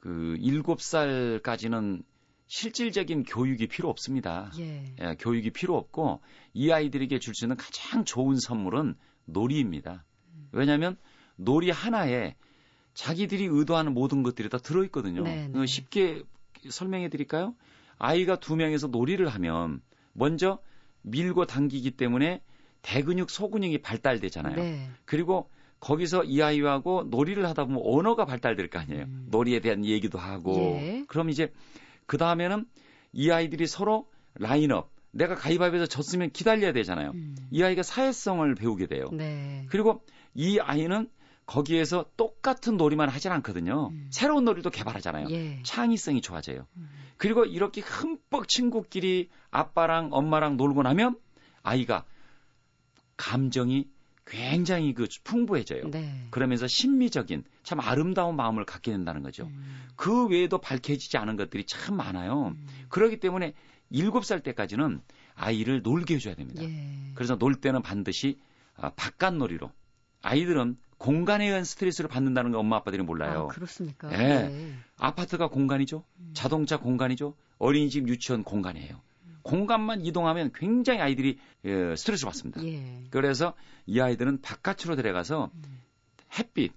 그 0.01 0.37
7살까지는 0.39 2.03
실질적인 2.47 3.25
교육이 3.25 3.67
필요 3.69 3.89
없습니다. 3.89 4.53
예. 4.59 4.95
예, 5.01 5.17
교육이 5.19 5.51
필요 5.51 5.77
없고 5.77 6.21
이 6.53 6.71
아이들에게 6.71 7.19
줄 7.19 7.35
수 7.35 7.47
있는 7.47 7.57
가장 7.57 8.05
좋은 8.05 8.37
선물은 8.39 8.97
놀이입니다. 9.25 10.05
왜냐하면 10.53 10.97
놀이 11.37 11.71
하나에 11.71 12.37
자기들이 12.95 13.47
의도하는 13.51 13.93
모든 13.93 14.23
것들이 14.23 14.49
다 14.49 14.59
들어있거든요. 14.59 15.23
네, 15.23 15.49
네. 15.49 15.59
어, 15.59 15.67
쉽게 15.67 16.23
설명해 16.69 17.09
드릴까요? 17.09 17.55
아이가 17.99 18.37
두 18.37 18.57
명에서 18.57 18.87
놀이를 18.87 19.29
하면 19.29 19.81
먼저 20.13 20.59
밀고 21.03 21.47
당기기 21.47 21.93
때문에 21.93 22.41
대근육, 22.83 23.31
소근육이 23.31 23.79
발달되잖아요. 23.79 24.57
네. 24.57 24.91
그리고 25.05 25.51
거기서 25.81 26.25
이 26.25 26.41
아이하고 26.41 27.05
놀이를 27.11 27.47
하다 27.47 27.67
보면 27.67 27.83
언어가 27.85 28.25
발달될 28.25 28.69
거 28.69 28.79
아니에요. 28.79 29.05
음. 29.05 29.27
놀이에 29.31 29.61
대한 29.61 29.85
얘기도 29.85 30.19
하고. 30.19 30.55
예. 30.81 31.05
그럼 31.09 31.31
이제 31.31 31.53
그 32.07 32.17
다음에는 32.17 32.65
이 33.13 33.31
아이들이 33.31 33.67
서로 33.67 34.09
라인업. 34.35 34.91
내가 35.11 35.35
가위바위보에서 35.35 35.87
졌으면 35.87 36.31
기다려야 36.31 36.73
되잖아요. 36.73 37.11
음. 37.15 37.37
이 37.51 37.63
아이가 37.63 37.83
사회성을 37.83 38.55
배우게 38.55 38.87
돼요. 38.87 39.09
네. 39.13 39.67
그리고 39.69 40.03
이 40.35 40.59
아이는 40.59 41.09
거기에서 41.47 42.07
똑같은 42.17 42.77
놀이만 42.77 43.09
하진 43.09 43.33
않거든요. 43.33 43.89
음. 43.89 44.07
새로운 44.11 44.45
놀이도 44.45 44.71
개발하잖아요. 44.71 45.29
예. 45.31 45.61
창의성이 45.63 46.21
좋아져요. 46.21 46.67
음. 46.77 46.89
그리고 47.17 47.45
이렇게 47.45 47.81
흠뻑 47.81 48.49
친구끼리 48.49 49.29
아빠랑 49.51 50.11
엄마랑 50.13 50.57
놀고 50.57 50.83
나면 50.83 51.19
아이가 51.63 52.05
감정이 53.17 53.89
굉장히 54.27 54.95
그 54.95 55.07
풍부해져요. 55.23 55.91
네. 55.91 56.27
그러면서 56.31 56.67
심미적인 56.67 57.45
참 57.63 57.81
아름다운 57.81 58.37
마음을 58.37 58.65
갖게 58.65 58.91
된다는 58.91 59.23
거죠. 59.23 59.45
음. 59.45 59.87
그 59.97 60.27
외에도 60.29 60.59
밝혀지지 60.59 61.19
않은 61.19 61.37
것들이 61.37 61.65
참 61.67 61.97
많아요. 61.97 62.49
음. 62.49 62.67
그렇기 62.89 63.21
때문에 63.21 63.53
7살 63.93 64.43
때까지는 64.43 65.03
아이를 65.35 65.83
놀게 65.83 66.15
해줘야 66.15 66.35
됩니다. 66.35 66.63
예. 66.63 67.13
그래서 67.15 67.37
놀 67.37 67.55
때는 67.55 67.83
반드시 67.83 68.39
아, 68.77 68.91
바깥 68.91 69.35
놀이로 69.35 69.71
아이들은 70.23 70.79
공간에 71.05 71.45
의한 71.45 71.65
스트레스를 71.65 72.09
받는다는 72.09 72.51
거 72.51 72.59
엄마 72.59 72.77
아빠들이 72.77 73.03
몰라요. 73.03 73.49
아, 73.51 73.55
그렇습니까? 73.55 74.11
예. 74.13 74.17
네. 74.17 74.75
아파트가 74.97 75.49
공간이죠. 75.49 76.03
음. 76.19 76.31
자동차 76.33 76.79
공간이죠. 76.79 77.35
어린이집 77.59 78.09
유치원 78.09 78.43
공간이에요. 78.43 79.03
공간만 79.43 80.01
이동하면 80.01 80.53
굉장히 80.55 81.01
아이들이 81.01 81.39
예, 81.67 81.95
스트레스를 81.95 82.27
받습니다. 82.27 82.65
예. 82.65 83.05
그래서 83.11 83.53
이 83.85 84.01
아이들은 84.01 84.41
바깥으로 84.41 84.97
들어가서 84.97 85.51
음. 85.53 85.83
햇빛, 86.39 86.73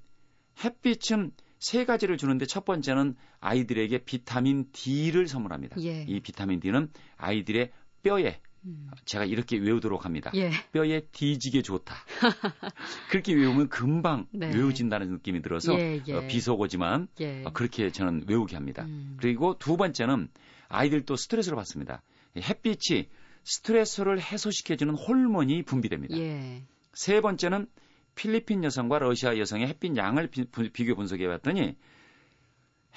햇빛은 0.61 1.31
세 1.59 1.85
가지를 1.85 2.17
주는데 2.17 2.45
첫 2.45 2.65
번째는 2.65 3.15
아이들에게 3.39 3.99
비타민 3.99 4.69
D를 4.73 5.29
선물합니다. 5.29 5.81
예. 5.83 6.03
이 6.05 6.19
비타민 6.19 6.59
D는 6.59 6.91
아이들의 7.15 7.71
뼈에 8.03 8.41
음. 8.67 8.89
제가 9.05 9.25
이렇게 9.25 9.57
외우도록 9.57 10.05
합니다. 10.05 10.31
예. 10.35 10.51
뼈에 10.73 11.01
뒤지게 11.11 11.61
좋다. 11.61 11.95
그렇게 13.09 13.33
외우면 13.33 13.69
금방 13.69 14.27
네. 14.31 14.53
외워진다는 14.53 15.09
느낌이 15.11 15.41
들어서 15.41 15.73
예, 15.79 16.01
예. 16.05 16.13
어, 16.13 16.27
비속어지만 16.27 17.07
예. 17.21 17.43
어, 17.45 17.51
그렇게 17.53 17.89
저는 17.89 18.25
외우게 18.27 18.55
합니다. 18.55 18.83
음. 18.83 19.17
그리고 19.19 19.57
두 19.57 19.77
번째는 19.77 20.29
아이들도 20.67 21.15
스트레스를 21.15 21.55
받습니다. 21.55 22.01
이 22.35 22.41
햇빛이 22.41 23.07
스트레스를 23.43 24.21
해소시켜주는 24.21 24.93
호르몬이 24.93 25.63
분비됩니다. 25.63 26.17
예. 26.17 26.63
세 26.93 27.21
번째는 27.21 27.67
필리핀 28.15 28.63
여성과 28.63 28.99
러시아 28.99 29.37
여성의 29.37 29.67
햇빛 29.67 29.95
양을 29.95 30.27
비, 30.27 30.45
비교 30.73 30.95
분석해 30.95 31.27
봤더니 31.27 31.77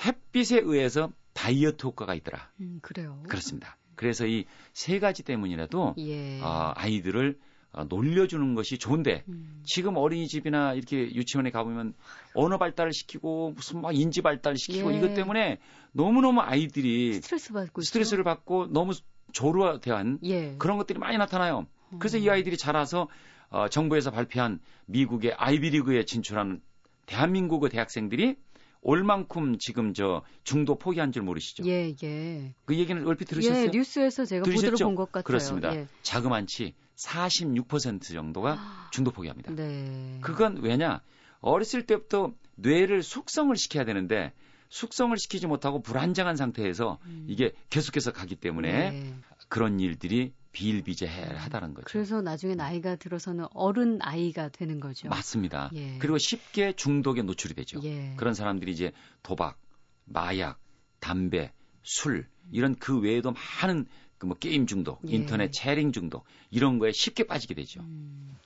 햇빛에 0.05 0.61
의해서 0.65 1.13
다이어트 1.35 1.87
효과가 1.87 2.15
있더라. 2.15 2.51
음, 2.61 2.81
그래요. 2.83 3.23
그렇습니다. 3.29 3.77
그래서 4.01 4.27
이 4.27 4.47
세 4.73 4.99
가지 4.99 5.23
때문이라도 5.23 5.95
예. 5.99 6.41
어, 6.41 6.73
아이들을 6.75 7.39
어, 7.73 7.85
놀려주는 7.85 8.55
것이 8.55 8.79
좋은데 8.79 9.25
음. 9.29 9.63
지금 9.65 9.97
어린이집이나 9.97 10.73
이렇게 10.75 10.97
유치원에 11.15 11.51
가보면 11.51 11.93
언어 12.35 12.57
발달을 12.57 12.93
시키고 12.93 13.53
무슨 13.55 13.83
막 13.83 13.95
인지 13.95 14.23
발달 14.23 14.57
시키고 14.57 14.93
예. 14.95 14.97
이것 14.97 15.15
때문에 15.15 15.59
너무너무 15.93 16.41
아이들이 16.41 17.15
스트레스 17.15 17.53
받고 17.53 17.83
있죠? 17.83 17.87
스트레스를 17.89 18.25
받고 18.25 18.73
너무 18.73 18.93
조루화된 19.33 20.21
예. 20.25 20.55
그런 20.59 20.79
것들이 20.79 20.99
많이 20.99 21.19
나타나요. 21.19 21.67
그래서 21.99 22.17
이 22.17 22.27
음. 22.29 22.33
아이들이 22.33 22.57
자라서 22.57 23.09
어, 23.51 23.69
정부에서 23.69 24.11
발표한 24.11 24.61
미국의 24.87 25.35
아이비리그에 25.35 26.05
진출한 26.07 26.61
대한민국의 27.07 27.71
대학생들이 27.71 28.37
올만큼 28.83 29.59
지금 29.59 29.93
저 29.95 30.23
중도 30.45 30.77
포기한 30.77 31.13
줄 31.13 31.23
모르시죠? 31.23 31.65
예, 31.67 31.95
예. 32.03 32.55
그 32.65 32.77
얘기는 32.77 33.07
얼핏 33.07 33.27
들으셨어요? 33.27 33.65
예, 33.65 33.67
뉴스에서 33.69 34.25
제가 34.25 34.45
들으셨죠? 34.45 34.71
보도를 34.73 34.85
본 34.87 34.95
것 34.95 35.07
같아요. 35.13 35.25
그렇습니다. 35.25 35.75
예. 35.75 35.87
자그만치 36.03 36.75
46% 36.97 38.03
정도가 38.13 38.53
아, 38.59 38.89
중도 38.93 39.11
포기합니다. 39.11 39.53
네. 39.55 40.19
그건 40.23 40.59
왜냐? 40.63 41.01
어렸을 41.41 41.87
때부터 41.87 42.33
뇌를 42.57 43.03
숙성을 43.03 43.55
시켜야 43.57 43.85
되는데 43.85 44.33
숙성을 44.69 45.17
시키지 45.17 45.47
못하고 45.47 45.81
불안정한 45.83 46.37
상태에서 46.37 46.99
음. 47.07 47.25
이게 47.29 47.53
계속해서 47.71 48.13
가기 48.13 48.37
때문에 48.37 48.91
네. 48.91 49.15
그런 49.49 49.81
일들이 49.81 50.33
비일비재하다는 50.53 51.75
거죠. 51.75 51.85
그래서 51.87 52.21
나중에 52.23 52.55
나이가 52.55 52.97
들어서는 52.97 53.47
어른 53.53 54.01
아이가 54.03 54.49
되는 54.49 54.81
거죠. 54.81 55.09
맞습니다. 55.09 55.71
예. 55.75 55.99
그리고 55.99 56.19
쉽게 56.19 56.75
중독에 56.75 57.23
노출이 57.23 57.55
되죠. 57.55 57.81
예. 57.85 58.15
그런 58.17 58.35
사람들이 58.35 58.73
이제 58.73 58.93
도박, 59.23 59.59
마약, 60.05 60.59
담배, 60.99 61.53
술 61.83 62.27
이런 62.51 62.75
그 62.77 62.99
외에도 62.99 63.33
많은 63.63 63.87
그 64.21 64.27
뭐 64.27 64.37
게임 64.37 64.67
중독, 64.67 65.01
예. 65.09 65.15
인터넷 65.15 65.51
채링 65.51 65.93
중독 65.93 66.25
이런 66.51 66.79
거에 66.79 66.93
쉽게 66.93 67.25
빠지게 67.25 67.55
되죠. 67.55 67.81
음. 67.81 68.37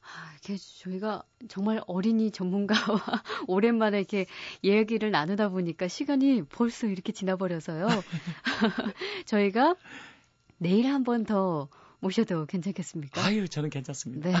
아, 0.00 0.34
이게 0.38 0.56
저희가 0.56 1.24
정말 1.48 1.82
어린이 1.88 2.30
전문가와 2.30 3.00
오랜만에 3.48 3.98
이렇게 3.98 4.26
얘기를 4.62 5.10
나누다 5.10 5.48
보니까 5.48 5.88
시간이 5.88 6.44
벌써 6.44 6.86
이렇게 6.86 7.12
지나버려서요. 7.12 7.88
저희가 9.26 9.74
내일 10.62 10.86
한 10.86 11.02
번 11.04 11.24
더 11.24 11.68
모셔도 12.00 12.46
괜찮겠습니까? 12.46 13.24
아유, 13.24 13.48
저는 13.48 13.70
괜찮습니다. 13.70 14.30
네. 14.30 14.36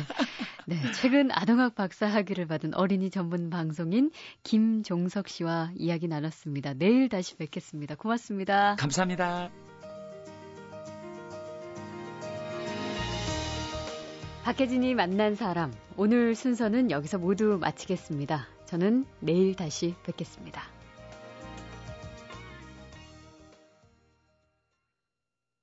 네. 0.66 0.92
최근 0.92 1.30
아동학 1.32 1.74
박사 1.74 2.06
학위를 2.06 2.46
받은 2.46 2.74
어린이 2.74 3.10
전문 3.10 3.50
방송인 3.50 4.10
김종석 4.42 5.28
씨와 5.28 5.70
이야기 5.76 6.08
나눴습니다. 6.08 6.74
내일 6.74 7.08
다시 7.08 7.36
뵙겠습니다. 7.36 7.94
고맙습니다. 7.96 8.76
감사합니다. 8.76 9.50
박혜진이 14.44 14.94
만난 14.94 15.36
사람. 15.36 15.72
오늘 15.96 16.34
순서는 16.34 16.90
여기서 16.90 17.18
모두 17.18 17.58
마치겠습니다. 17.60 18.48
저는 18.66 19.06
내일 19.20 19.54
다시 19.54 19.94
뵙겠습니다. 20.02 20.81